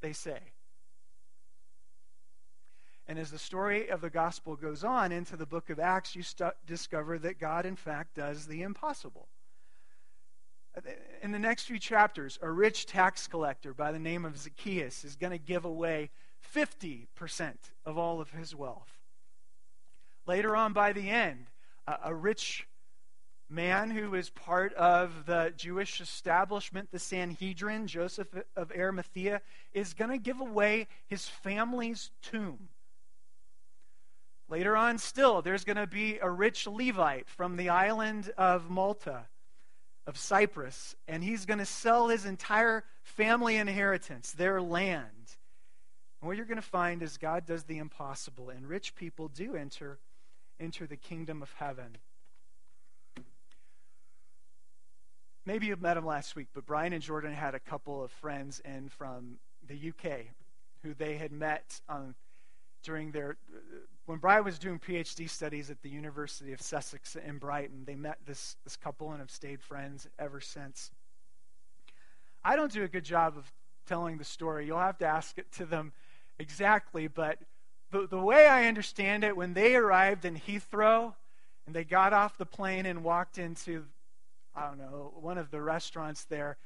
they 0.00 0.12
say. 0.12 0.49
And 3.10 3.18
as 3.18 3.32
the 3.32 3.40
story 3.40 3.88
of 3.88 4.02
the 4.02 4.08
gospel 4.08 4.54
goes 4.54 4.84
on 4.84 5.10
into 5.10 5.36
the 5.36 5.44
book 5.44 5.68
of 5.68 5.80
Acts, 5.80 6.14
you 6.14 6.22
st- 6.22 6.52
discover 6.64 7.18
that 7.18 7.40
God, 7.40 7.66
in 7.66 7.74
fact, 7.74 8.14
does 8.14 8.46
the 8.46 8.62
impossible. 8.62 9.26
In 11.20 11.32
the 11.32 11.38
next 11.40 11.64
few 11.64 11.80
chapters, 11.80 12.38
a 12.40 12.48
rich 12.48 12.86
tax 12.86 13.26
collector 13.26 13.74
by 13.74 13.90
the 13.90 13.98
name 13.98 14.24
of 14.24 14.38
Zacchaeus 14.38 15.04
is 15.04 15.16
going 15.16 15.32
to 15.32 15.38
give 15.38 15.64
away 15.64 16.10
50% 16.54 17.08
of 17.84 17.98
all 17.98 18.20
of 18.20 18.30
his 18.30 18.54
wealth. 18.54 19.00
Later 20.24 20.54
on, 20.54 20.72
by 20.72 20.92
the 20.92 21.10
end, 21.10 21.46
a, 21.88 21.96
a 22.04 22.14
rich 22.14 22.68
man 23.48 23.90
who 23.90 24.14
is 24.14 24.30
part 24.30 24.72
of 24.74 25.26
the 25.26 25.52
Jewish 25.56 26.00
establishment, 26.00 26.92
the 26.92 27.00
Sanhedrin, 27.00 27.88
Joseph 27.88 28.28
of 28.54 28.70
Arimathea, 28.70 29.40
is 29.72 29.94
going 29.94 30.12
to 30.12 30.18
give 30.18 30.40
away 30.40 30.86
his 31.08 31.26
family's 31.26 32.12
tomb. 32.22 32.68
Later 34.50 34.76
on, 34.76 34.98
still, 34.98 35.42
there's 35.42 35.64
going 35.64 35.76
to 35.76 35.86
be 35.86 36.18
a 36.18 36.28
rich 36.28 36.66
Levite 36.66 37.28
from 37.28 37.56
the 37.56 37.68
island 37.68 38.32
of 38.36 38.68
Malta, 38.68 39.22
of 40.06 40.18
Cyprus, 40.18 40.96
and 41.06 41.22
he's 41.22 41.46
going 41.46 41.60
to 41.60 41.64
sell 41.64 42.08
his 42.08 42.26
entire 42.26 42.82
family 43.04 43.56
inheritance, 43.56 44.32
their 44.32 44.60
land. 44.60 45.36
And 46.20 46.26
what 46.26 46.36
you're 46.36 46.46
going 46.46 46.56
to 46.56 46.62
find 46.62 47.00
is 47.00 47.16
God 47.16 47.46
does 47.46 47.62
the 47.62 47.78
impossible, 47.78 48.50
and 48.50 48.68
rich 48.68 48.96
people 48.96 49.28
do 49.28 49.54
enter, 49.54 49.98
enter 50.58 50.84
the 50.84 50.96
kingdom 50.96 51.42
of 51.42 51.52
heaven. 51.52 51.98
maybe 55.46 55.66
you 55.66 55.76
met 55.76 55.96
him 55.96 56.06
last 56.06 56.36
week, 56.36 56.46
but 56.54 56.64
Brian 56.64 56.92
and 56.92 57.02
Jordan 57.02 57.32
had 57.32 57.56
a 57.56 57.58
couple 57.58 58.04
of 58.04 58.12
friends 58.12 58.60
in 58.64 58.88
from 58.88 59.38
the 59.66 59.74
UK 59.88 60.26
who 60.84 60.94
they 60.94 61.16
had 61.16 61.32
met 61.32 61.80
um, 61.88 62.14
during 62.82 63.12
their 63.12 63.36
when 64.06 64.18
Brian 64.18 64.44
was 64.44 64.58
doing 64.58 64.78
PhD 64.78 65.28
studies 65.28 65.70
at 65.70 65.82
the 65.82 65.88
University 65.88 66.52
of 66.52 66.60
Sussex 66.60 67.16
in 67.16 67.38
Brighton. 67.38 67.84
They 67.84 67.94
met 67.94 68.18
this 68.26 68.56
this 68.64 68.76
couple 68.76 69.10
and 69.10 69.20
have 69.20 69.30
stayed 69.30 69.62
friends 69.62 70.08
ever 70.18 70.40
since. 70.40 70.90
I 72.42 72.56
don't 72.56 72.72
do 72.72 72.82
a 72.82 72.88
good 72.88 73.04
job 73.04 73.36
of 73.36 73.52
telling 73.86 74.18
the 74.18 74.24
story. 74.24 74.66
You'll 74.66 74.78
have 74.78 74.98
to 74.98 75.06
ask 75.06 75.38
it 75.38 75.52
to 75.52 75.66
them 75.66 75.92
exactly, 76.38 77.06
but 77.06 77.38
the, 77.90 78.06
the 78.06 78.20
way 78.20 78.46
I 78.46 78.66
understand 78.66 79.24
it, 79.24 79.36
when 79.36 79.52
they 79.52 79.74
arrived 79.74 80.24
in 80.24 80.36
Heathrow 80.36 81.14
and 81.66 81.74
they 81.74 81.84
got 81.84 82.12
off 82.12 82.38
the 82.38 82.46
plane 82.46 82.86
and 82.86 83.04
walked 83.04 83.36
into 83.36 83.84
I 84.54 84.66
don't 84.66 84.78
know, 84.78 85.12
one 85.20 85.38
of 85.38 85.50
the 85.50 85.60
restaurants 85.60 86.24
there, 86.24 86.56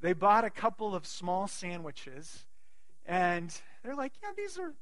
they 0.00 0.12
bought 0.12 0.44
a 0.44 0.50
couple 0.50 0.94
of 0.94 1.06
small 1.06 1.48
sandwiches, 1.48 2.44
and 3.06 3.54
they're 3.82 3.94
like, 3.94 4.12
yeah, 4.22 4.30
these 4.36 4.58
are 4.58 4.74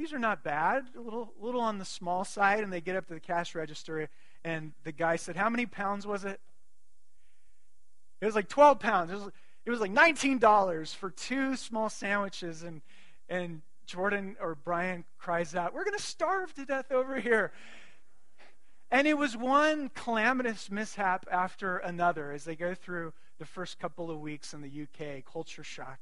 these 0.00 0.14
are 0.14 0.18
not 0.18 0.42
bad, 0.42 0.84
a 0.96 1.00
little 1.00 1.34
little 1.38 1.60
on 1.60 1.76
the 1.76 1.84
small 1.84 2.24
side. 2.24 2.64
And 2.64 2.72
they 2.72 2.80
get 2.80 2.96
up 2.96 3.06
to 3.08 3.14
the 3.14 3.20
cash 3.20 3.54
register, 3.54 4.08
and 4.42 4.72
the 4.82 4.92
guy 4.92 5.16
said, 5.16 5.36
"How 5.36 5.50
many 5.50 5.66
pounds 5.66 6.06
was 6.06 6.24
it?" 6.24 6.40
It 8.22 8.24
was 8.24 8.34
like 8.34 8.48
12 8.48 8.80
pounds. 8.80 9.10
It 9.10 9.14
was, 9.14 9.28
it 9.66 9.70
was 9.70 9.80
like 9.80 9.92
$19 9.92 10.94
for 10.94 11.10
two 11.10 11.54
small 11.54 11.90
sandwiches, 11.90 12.62
and 12.62 12.80
and 13.28 13.60
Jordan 13.84 14.36
or 14.40 14.54
Brian 14.54 15.04
cries 15.18 15.54
out, 15.54 15.74
"We're 15.74 15.84
going 15.84 15.98
to 15.98 16.02
starve 16.02 16.54
to 16.54 16.64
death 16.64 16.90
over 16.90 17.20
here." 17.20 17.52
And 18.90 19.06
it 19.06 19.18
was 19.18 19.36
one 19.36 19.90
calamitous 19.90 20.70
mishap 20.70 21.26
after 21.30 21.76
another 21.76 22.32
as 22.32 22.44
they 22.44 22.56
go 22.56 22.74
through 22.74 23.12
the 23.38 23.44
first 23.44 23.78
couple 23.78 24.10
of 24.10 24.18
weeks 24.18 24.54
in 24.54 24.62
the 24.62 24.82
UK, 24.82 25.24
culture 25.30 25.62
shock 25.62 26.00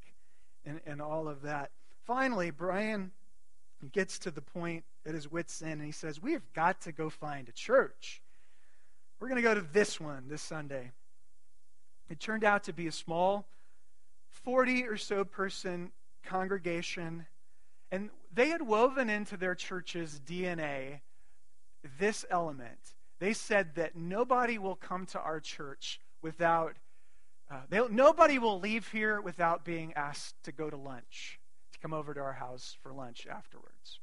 and, 0.65 0.81
and 0.87 1.03
all 1.03 1.27
of 1.29 1.43
that. 1.43 1.71
Finally, 2.07 2.51
Brian 2.51 3.11
gets 3.87 4.19
to 4.21 4.31
the 4.31 4.41
point 4.41 4.85
at 5.07 5.14
his 5.14 5.31
wits' 5.31 5.62
end 5.62 5.75
and 5.75 5.85
he 5.85 5.93
says, 5.93 6.21
We 6.21 6.33
have 6.33 6.53
got 6.53 6.81
to 6.83 6.93
go 6.93 7.11
find 7.11 7.49
a 7.49 7.53
church. 7.53 8.21
We're 9.21 9.29
going 9.29 9.43
to 9.43 9.49
go 9.49 9.55
to 9.55 9.67
this 9.73 10.01
one 10.01 10.25
this 10.29 10.43
Sunday. 10.43 10.93
It 12.11 12.21
turned 12.21 12.45
out 12.45 12.64
to 12.64 12.73
be 12.73 12.87
a 12.87 12.93
small 12.93 13.47
40 14.31 14.85
or 14.85 14.97
so 14.97 15.25
person 15.25 15.91
congregation, 16.25 17.27
and 17.91 18.11
they 18.33 18.49
had 18.49 18.62
woven 18.62 19.11
into 19.11 19.37
their 19.37 19.55
church's 19.55 20.21
DNA 20.25 21.01
this 21.99 22.25
element. 22.31 22.79
They 23.19 23.33
said 23.33 23.75
that 23.75 23.97
nobody 23.97 24.59
will 24.59 24.77
come 24.77 25.07
to 25.07 25.21
our 25.21 25.41
church 25.41 26.01
without, 26.23 26.77
uh, 27.51 27.87
nobody 27.91 28.38
will 28.38 28.61
leave 28.61 28.88
here 28.88 29.21
without 29.21 29.64
being 29.64 29.93
asked 29.95 30.35
to 30.45 30.53
go 30.53 30.71
to 30.71 30.77
lunch, 30.77 31.41
to 31.79 31.83
come 31.83 31.95
over 31.95 32.14
to 32.14 32.21
our 32.21 32.33
house 32.33 32.77
for 32.83 32.93
lunch 32.93 33.27
afterwards. 33.31 34.01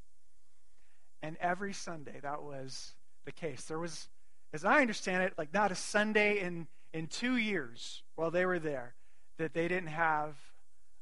And 1.22 1.38
every 1.40 1.74
Sunday 1.74 2.20
that 2.22 2.44
was 2.44 2.94
the 3.26 3.32
case. 3.32 3.64
There 3.66 3.80
was, 3.80 4.08
as 4.54 4.64
I 4.64 4.82
understand 4.82 5.24
it, 5.24 5.34
like 5.38 5.54
not 5.54 5.72
a 5.72 5.76
Sunday 5.76 6.40
in, 6.40 6.68
in 6.94 7.08
two 7.08 7.38
years 7.38 8.04
while 8.16 8.32
they 8.32 8.46
were 8.46 8.60
there 8.60 8.96
that 9.38 9.54
they 9.54 9.68
didn't 9.68 9.88
have 9.90 10.36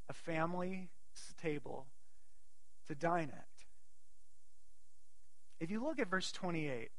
a 0.10 0.14
family 0.14 0.90
table 1.42 1.86
to 2.88 2.96
dine 2.96 3.32
at. 3.34 3.46
If 5.60 5.70
you 5.70 5.84
look 5.84 6.00
at 6.00 6.10
verse 6.10 6.32
28, 6.32 6.90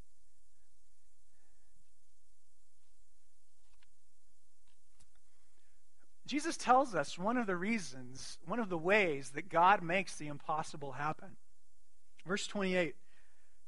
Jesus 6.25 6.57
tells 6.57 6.95
us 6.95 7.19
one 7.19 7.37
of 7.37 7.45
the 7.45 7.55
reasons, 7.55 8.39
one 8.45 8.59
of 8.59 8.69
the 8.69 8.77
ways 8.77 9.31
that 9.31 9.49
God 9.49 9.83
makes 9.83 10.15
the 10.15 10.27
impossible 10.27 10.93
happen. 10.93 11.35
Verse 12.25 12.47
28, 12.47 12.95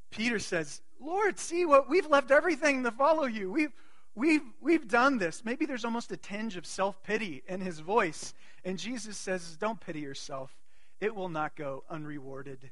Peter 0.10 0.40
says, 0.40 0.82
Lord, 1.00 1.38
see 1.38 1.66
what 1.66 1.88
we've 1.88 2.10
left 2.10 2.32
everything 2.32 2.84
to 2.84 2.92
follow 2.92 3.26
you. 3.26 3.52
We've, 3.52 3.74
we've, 4.16 4.42
we've 4.60 4.88
done 4.88 5.20
this. 5.20 5.44
Maybe 5.46 5.66
there's 5.66 5.86
almost 5.86 6.12
a 6.12 6.18
tinge 6.18 6.58
of 6.58 6.66
self 6.66 7.04
pity 7.04 7.44
in 7.48 7.62
his 7.62 7.80
voice. 7.80 8.34
And 8.66 8.80
Jesus 8.80 9.18
says, 9.18 9.56
Don't 9.58 9.80
pity 9.80 10.00
yourself, 10.00 10.56
it 11.00 11.16
will 11.16 11.30
not 11.30 11.56
go 11.56 11.84
unrewarded. 11.90 12.72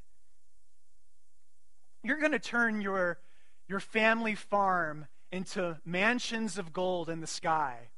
You're 2.04 2.20
going 2.20 2.32
to 2.32 2.40
turn 2.40 2.82
your, 2.82 3.20
your 3.68 3.80
family 3.80 4.36
farm 4.36 5.08
into 5.32 5.78
mansions 5.86 6.58
of 6.58 6.72
gold 6.72 7.10
in 7.10 7.20
the 7.20 7.28
sky, 7.28 7.90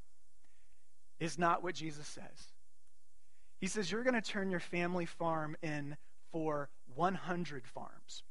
is 1.19 1.37
not 1.37 1.63
what 1.63 1.75
Jesus 1.75 2.07
says. 2.07 2.51
He 3.59 3.67
says, 3.67 3.91
You're 3.91 4.03
going 4.03 4.13
to 4.13 4.21
turn 4.21 4.49
your 4.49 4.59
family 4.59 5.05
farm 5.05 5.55
in 5.61 5.97
for 6.31 6.69
100 6.95 7.67
farms. 7.67 8.23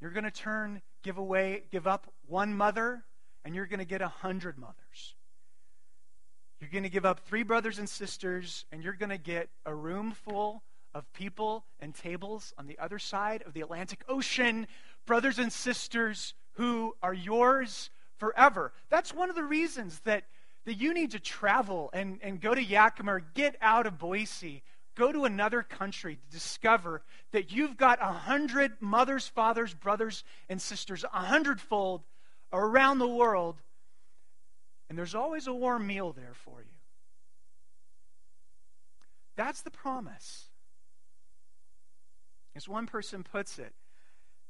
You're 0.00 0.10
going 0.10 0.24
to 0.24 0.30
turn, 0.30 0.82
give 1.02 1.18
away, 1.18 1.64
give 1.70 1.86
up 1.86 2.12
one 2.26 2.56
mother, 2.56 3.04
and 3.44 3.54
you're 3.54 3.66
going 3.66 3.80
to 3.80 3.84
get 3.84 4.00
100 4.00 4.58
mothers. 4.58 5.14
You're 6.58 6.70
going 6.70 6.84
to 6.84 6.90
give 6.90 7.06
up 7.06 7.20
three 7.20 7.42
brothers 7.42 7.78
and 7.78 7.88
sisters, 7.88 8.64
and 8.70 8.82
you're 8.82 8.92
going 8.92 9.10
to 9.10 9.18
get 9.18 9.48
a 9.64 9.74
room 9.74 10.12
full 10.12 10.62
of 10.92 11.10
people 11.12 11.64
and 11.78 11.94
tables 11.94 12.52
on 12.58 12.66
the 12.66 12.78
other 12.78 12.98
side 12.98 13.42
of 13.46 13.52
the 13.54 13.60
Atlantic 13.60 14.02
Ocean, 14.08 14.66
brothers 15.06 15.38
and 15.38 15.52
sisters 15.52 16.34
who 16.52 16.94
are 17.02 17.14
yours 17.14 17.90
forever. 18.18 18.72
That's 18.90 19.14
one 19.14 19.30
of 19.30 19.36
the 19.36 19.44
reasons 19.44 20.00
that, 20.00 20.24
that 20.64 20.74
you 20.74 20.92
need 20.94 21.12
to 21.12 21.18
travel 21.18 21.90
and, 21.92 22.18
and 22.22 22.40
go 22.40 22.54
to 22.54 22.62
Yakima, 22.62 23.20
get 23.34 23.56
out 23.60 23.86
of 23.86 23.98
Boise, 23.98 24.62
go 24.94 25.12
to 25.12 25.24
another 25.24 25.62
country 25.62 26.16
to 26.16 26.30
discover 26.30 27.02
that 27.32 27.52
you've 27.52 27.76
got 27.76 27.98
a 28.02 28.12
hundred 28.12 28.72
mothers, 28.80 29.26
fathers, 29.26 29.72
brothers, 29.72 30.24
and 30.48 30.60
sisters, 30.60 31.04
a 31.04 31.24
hundredfold 31.24 32.02
around 32.52 32.98
the 32.98 33.08
world, 33.08 33.56
and 34.88 34.98
there's 34.98 35.14
always 35.14 35.46
a 35.46 35.54
warm 35.54 35.86
meal 35.86 36.12
there 36.12 36.34
for 36.34 36.60
you. 36.60 36.66
That's 39.36 39.62
the 39.62 39.70
promise. 39.70 40.48
As 42.54 42.68
one 42.68 42.86
person 42.86 43.22
puts 43.22 43.58
it, 43.58 43.72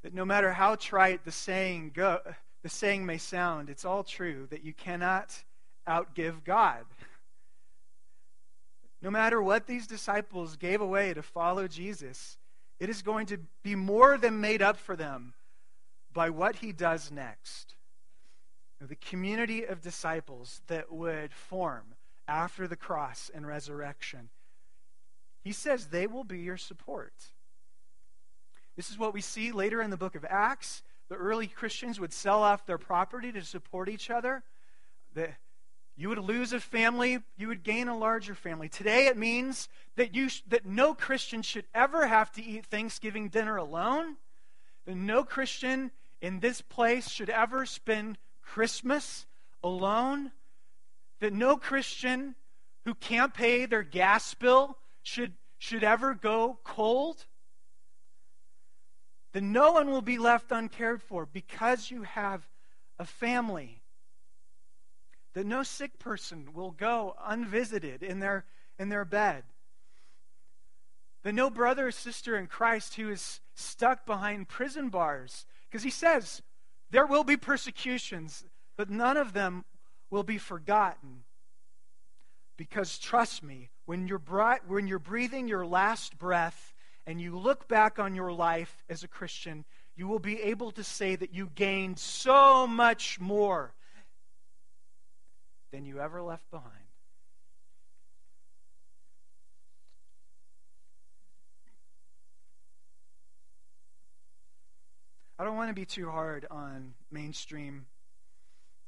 that 0.01 0.13
no 0.13 0.25
matter 0.25 0.51
how 0.51 0.75
trite 0.75 1.23
the 1.23 1.31
saying 1.31 1.91
go, 1.93 2.19
the 2.63 2.69
saying 2.69 3.05
may 3.05 3.19
sound, 3.19 3.69
it's 3.69 3.85
all 3.85 4.03
true 4.03 4.47
that 4.49 4.63
you 4.63 4.73
cannot 4.73 5.43
outgive 5.87 6.43
God. 6.43 6.85
No 9.01 9.09
matter 9.09 9.41
what 9.41 9.65
these 9.65 9.87
disciples 9.87 10.57
gave 10.57 10.79
away 10.79 11.13
to 11.13 11.23
follow 11.23 11.67
Jesus, 11.67 12.37
it 12.79 12.89
is 12.89 13.01
going 13.01 13.25
to 13.27 13.39
be 13.63 13.75
more 13.75 14.17
than 14.17 14.41
made 14.41 14.61
up 14.61 14.77
for 14.77 14.95
them 14.95 15.33
by 16.13 16.29
what 16.29 16.57
he 16.57 16.71
does 16.71 17.11
next. 17.11 17.75
The 18.79 18.95
community 18.95 19.63
of 19.63 19.81
disciples 19.81 20.61
that 20.67 20.91
would 20.91 21.33
form 21.33 21.95
after 22.27 22.67
the 22.67 22.75
cross 22.75 23.29
and 23.33 23.45
resurrection. 23.45 24.29
He 25.43 25.51
says 25.51 25.87
they 25.87 26.07
will 26.07 26.23
be 26.23 26.39
your 26.39 26.57
support. 26.57 27.13
This 28.75 28.89
is 28.89 28.97
what 28.97 29.13
we 29.13 29.21
see 29.21 29.51
later 29.51 29.81
in 29.81 29.89
the 29.89 29.97
book 29.97 30.15
of 30.15 30.25
Acts. 30.27 30.81
The 31.09 31.15
early 31.15 31.47
Christians 31.47 31.99
would 31.99 32.13
sell 32.13 32.41
off 32.41 32.65
their 32.65 32.77
property 32.77 33.31
to 33.31 33.43
support 33.43 33.89
each 33.89 34.09
other. 34.09 34.43
The, 35.13 35.29
you 36.01 36.09
would 36.09 36.17
lose 36.17 36.51
a 36.51 36.59
family, 36.59 37.19
you 37.37 37.47
would 37.47 37.63
gain 37.63 37.87
a 37.87 37.97
larger 37.97 38.35
family. 38.35 38.67
Today 38.67 39.07
it 39.07 39.17
means 39.17 39.69
that, 39.95 40.15
you, 40.15 40.29
that 40.47 40.65
no 40.65 40.93
Christian 40.93 41.41
should 41.41 41.65
ever 41.73 42.07
have 42.07 42.31
to 42.33 42.43
eat 42.43 42.65
Thanksgiving 42.65 43.29
dinner 43.29 43.57
alone. 43.57 44.17
That 44.85 44.95
no 44.95 45.23
Christian 45.23 45.91
in 46.21 46.39
this 46.39 46.61
place 46.61 47.09
should 47.09 47.29
ever 47.29 47.65
spend 47.65 48.17
Christmas 48.41 49.25
alone. 49.63 50.31
That 51.19 51.33
no 51.33 51.57
Christian 51.57 52.35
who 52.85 52.95
can't 52.95 53.33
pay 53.33 53.65
their 53.65 53.83
gas 53.83 54.33
bill 54.33 54.77
should, 55.03 55.33
should 55.59 55.83
ever 55.83 56.13
go 56.15 56.59
cold 56.63 57.25
then 59.33 59.51
no 59.51 59.71
one 59.71 59.89
will 59.89 60.01
be 60.01 60.17
left 60.17 60.51
uncared 60.51 61.01
for 61.01 61.25
because 61.25 61.89
you 61.89 62.03
have 62.03 62.47
a 62.99 63.05
family. 63.05 63.80
That 65.33 65.45
no 65.45 65.63
sick 65.63 65.97
person 65.99 66.49
will 66.53 66.71
go 66.71 67.15
unvisited 67.25 68.03
in 68.03 68.19
their, 68.19 68.45
in 68.77 68.89
their 68.89 69.05
bed. 69.05 69.43
That 71.23 71.33
no 71.33 71.49
brother 71.49 71.87
or 71.87 71.91
sister 71.91 72.37
in 72.37 72.47
Christ 72.47 72.95
who 72.95 73.09
is 73.09 73.39
stuck 73.53 74.05
behind 74.05 74.49
prison 74.49 74.89
bars, 74.89 75.45
because 75.69 75.83
he 75.83 75.89
says 75.89 76.41
there 76.89 77.05
will 77.05 77.23
be 77.23 77.37
persecutions, 77.37 78.43
but 78.75 78.89
none 78.89 79.17
of 79.17 79.33
them 79.33 79.63
will 80.09 80.23
be 80.23 80.37
forgotten. 80.37 81.23
Because 82.57 82.97
trust 82.97 83.43
me, 83.43 83.69
when 83.85 84.07
you're, 84.07 84.21
when 84.67 84.87
you're 84.87 84.99
breathing 84.99 85.47
your 85.47 85.65
last 85.65 86.17
breath, 86.17 86.73
and 87.07 87.19
you 87.19 87.37
look 87.37 87.67
back 87.67 87.99
on 87.99 88.15
your 88.15 88.31
life 88.31 88.83
as 88.89 89.03
a 89.03 89.07
Christian, 89.07 89.65
you 89.95 90.07
will 90.07 90.19
be 90.19 90.41
able 90.41 90.71
to 90.71 90.83
say 90.83 91.15
that 91.15 91.33
you 91.33 91.49
gained 91.55 91.99
so 91.99 92.67
much 92.67 93.19
more 93.19 93.73
than 95.71 95.85
you 95.85 95.99
ever 95.99 96.21
left 96.21 96.49
behind. 96.51 96.85
I 105.39 105.43
don't 105.43 105.55
want 105.55 105.69
to 105.69 105.73
be 105.73 105.85
too 105.85 106.09
hard 106.11 106.45
on 106.51 106.93
mainstream 107.11 107.87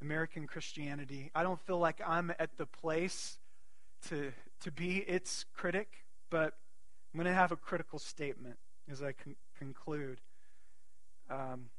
American 0.04 0.46
Christianity. 0.46 1.32
I 1.34 1.42
don't 1.42 1.60
feel 1.62 1.80
like 1.80 2.00
I'm 2.06 2.32
at 2.38 2.58
the 2.58 2.68
place 2.68 3.40
to, 4.10 4.32
to 4.62 4.72
be 4.72 4.98
its 4.98 5.46
critic, 5.56 6.06
but 6.30 6.54
I'm 7.12 7.18
going 7.18 7.26
to 7.26 7.34
have 7.34 7.52
a 7.52 7.56
critical 7.56 7.98
statement 7.98 8.58
as 8.92 9.02
I 9.02 9.14
con- 9.14 9.36
conclude. 9.58 10.20
Um, 11.30 11.70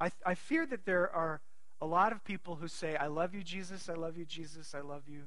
I, 0.00 0.12
I 0.24 0.34
fear 0.34 0.64
that 0.66 0.84
there 0.84 1.10
are 1.12 1.40
a 1.80 1.86
lot 1.86 2.12
of 2.12 2.24
people 2.24 2.56
who 2.56 2.68
say, 2.68 2.96
I 2.96 3.06
love 3.06 3.34
you, 3.34 3.42
Jesus, 3.42 3.88
I 3.88 3.94
love 3.94 4.16
you, 4.16 4.24
Jesus, 4.24 4.74
I 4.74 4.80
love 4.80 5.02
you. 5.08 5.22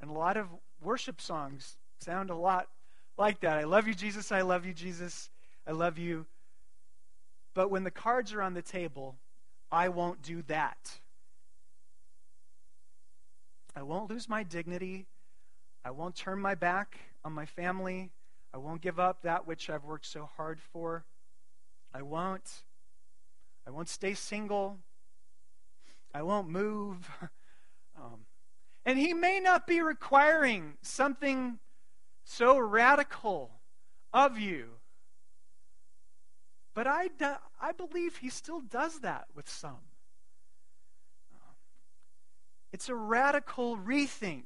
And 0.00 0.10
a 0.10 0.14
lot 0.14 0.36
of 0.36 0.46
worship 0.82 1.20
songs 1.20 1.76
sound 2.00 2.30
a 2.30 2.34
lot 2.34 2.68
like 3.16 3.40
that. 3.40 3.58
I 3.58 3.64
love 3.64 3.86
you, 3.86 3.94
Jesus, 3.94 4.32
I 4.32 4.42
love 4.42 4.66
you, 4.66 4.72
Jesus, 4.72 5.30
I 5.66 5.72
love 5.72 5.98
you. 5.98 6.26
But 7.54 7.70
when 7.70 7.84
the 7.84 7.90
cards 7.90 8.32
are 8.32 8.42
on 8.42 8.54
the 8.54 8.62
table, 8.62 9.16
I 9.70 9.88
won't 9.88 10.22
do 10.22 10.42
that. 10.48 10.98
I 13.76 13.82
won't 13.82 14.10
lose 14.10 14.28
my 14.28 14.42
dignity. 14.42 15.06
I 15.84 15.90
won't 15.90 16.14
turn 16.14 16.40
my 16.40 16.54
back 16.54 16.98
on 17.24 17.32
my 17.32 17.46
family. 17.46 18.10
I 18.52 18.58
won't 18.58 18.82
give 18.82 19.00
up 19.00 19.22
that 19.22 19.46
which 19.46 19.70
I've 19.70 19.84
worked 19.84 20.06
so 20.06 20.28
hard 20.36 20.60
for. 20.60 21.04
I 21.94 22.02
won't. 22.02 22.62
I 23.66 23.70
won't 23.70 23.88
stay 23.88 24.14
single. 24.14 24.78
I 26.14 26.22
won't 26.22 26.48
move. 26.48 27.08
Um, 27.94 28.24
and 28.86 28.98
he 28.98 29.12
may 29.12 29.38
not 29.38 29.66
be 29.66 29.82
requiring 29.82 30.78
something 30.80 31.58
so 32.24 32.58
radical 32.58 33.50
of 34.14 34.38
you. 34.38 34.70
But 36.74 36.86
I, 36.86 37.08
do, 37.08 37.34
I 37.60 37.72
believe 37.72 38.16
he 38.16 38.30
still 38.30 38.60
does 38.60 39.00
that 39.00 39.26
with 39.34 39.48
some. 39.48 39.82
It's 42.72 42.88
a 42.88 42.94
radical 42.94 43.76
rethink 43.76 44.44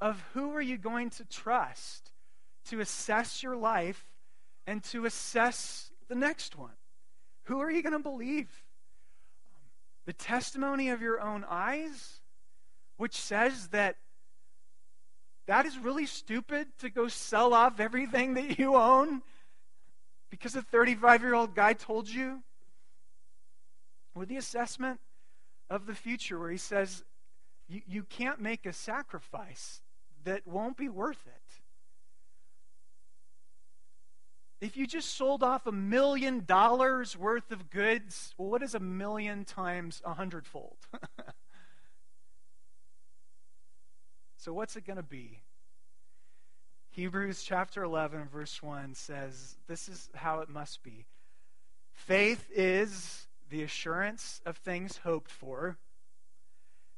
of 0.00 0.22
who 0.34 0.52
are 0.54 0.60
you 0.60 0.76
going 0.76 1.10
to 1.10 1.24
trust 1.24 2.12
to 2.66 2.80
assess 2.80 3.42
your 3.42 3.56
life 3.56 4.04
and 4.66 4.84
to 4.84 5.06
assess 5.06 5.90
the 6.08 6.14
next 6.14 6.56
one. 6.56 6.76
Who 7.44 7.60
are 7.60 7.70
you 7.70 7.82
going 7.82 7.94
to 7.94 7.98
believe? 7.98 8.50
The 10.06 10.12
testimony 10.12 10.88
of 10.88 11.02
your 11.02 11.20
own 11.20 11.44
eyes, 11.48 12.20
which 12.96 13.16
says 13.16 13.68
that 13.68 13.96
that 15.46 15.66
is 15.66 15.78
really 15.78 16.06
stupid 16.06 16.68
to 16.78 16.90
go 16.90 17.08
sell 17.08 17.54
off 17.54 17.80
everything 17.80 18.34
that 18.34 18.58
you 18.58 18.76
own 18.76 19.22
because 20.30 20.54
a 20.54 20.62
35 20.62 21.22
year 21.22 21.34
old 21.34 21.54
guy 21.54 21.72
told 21.72 22.08
you? 22.08 22.42
Or 24.14 24.24
the 24.24 24.36
assessment 24.36 25.00
of 25.68 25.86
the 25.86 25.94
future 25.94 26.38
where 26.38 26.50
he 26.50 26.56
says, 26.56 27.04
you, 27.68 27.82
you 27.86 28.02
can't 28.04 28.40
make 28.40 28.66
a 28.66 28.72
sacrifice 28.72 29.82
that 30.24 30.46
won't 30.46 30.76
be 30.76 30.88
worth 30.88 31.26
it. 31.26 31.39
If 34.60 34.76
you 34.76 34.86
just 34.86 35.16
sold 35.16 35.42
off 35.42 35.66
a 35.66 35.72
million 35.72 36.44
dollars 36.44 37.16
worth 37.16 37.50
of 37.50 37.70
goods, 37.70 38.34
well, 38.36 38.50
what 38.50 38.62
is 38.62 38.74
a 38.74 38.80
million 38.80 39.46
times 39.46 40.02
a 40.04 40.12
hundredfold? 40.12 40.76
so, 44.36 44.52
what's 44.52 44.76
it 44.76 44.86
going 44.86 44.98
to 44.98 45.02
be? 45.02 45.40
Hebrews 46.90 47.42
chapter 47.42 47.84
11, 47.84 48.28
verse 48.28 48.62
1 48.62 48.94
says, 48.94 49.56
This 49.66 49.88
is 49.88 50.10
how 50.14 50.40
it 50.40 50.50
must 50.50 50.82
be. 50.82 51.06
Faith 51.94 52.50
is 52.54 53.28
the 53.48 53.62
assurance 53.62 54.42
of 54.44 54.56
things 54.58 54.98
hoped 54.98 55.30
for 55.30 55.78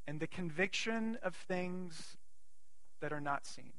and 0.06 0.18
the 0.18 0.26
conviction 0.26 1.18
of 1.22 1.36
things 1.36 2.16
that 3.00 3.12
are 3.12 3.20
not 3.20 3.46
seen. 3.46 3.72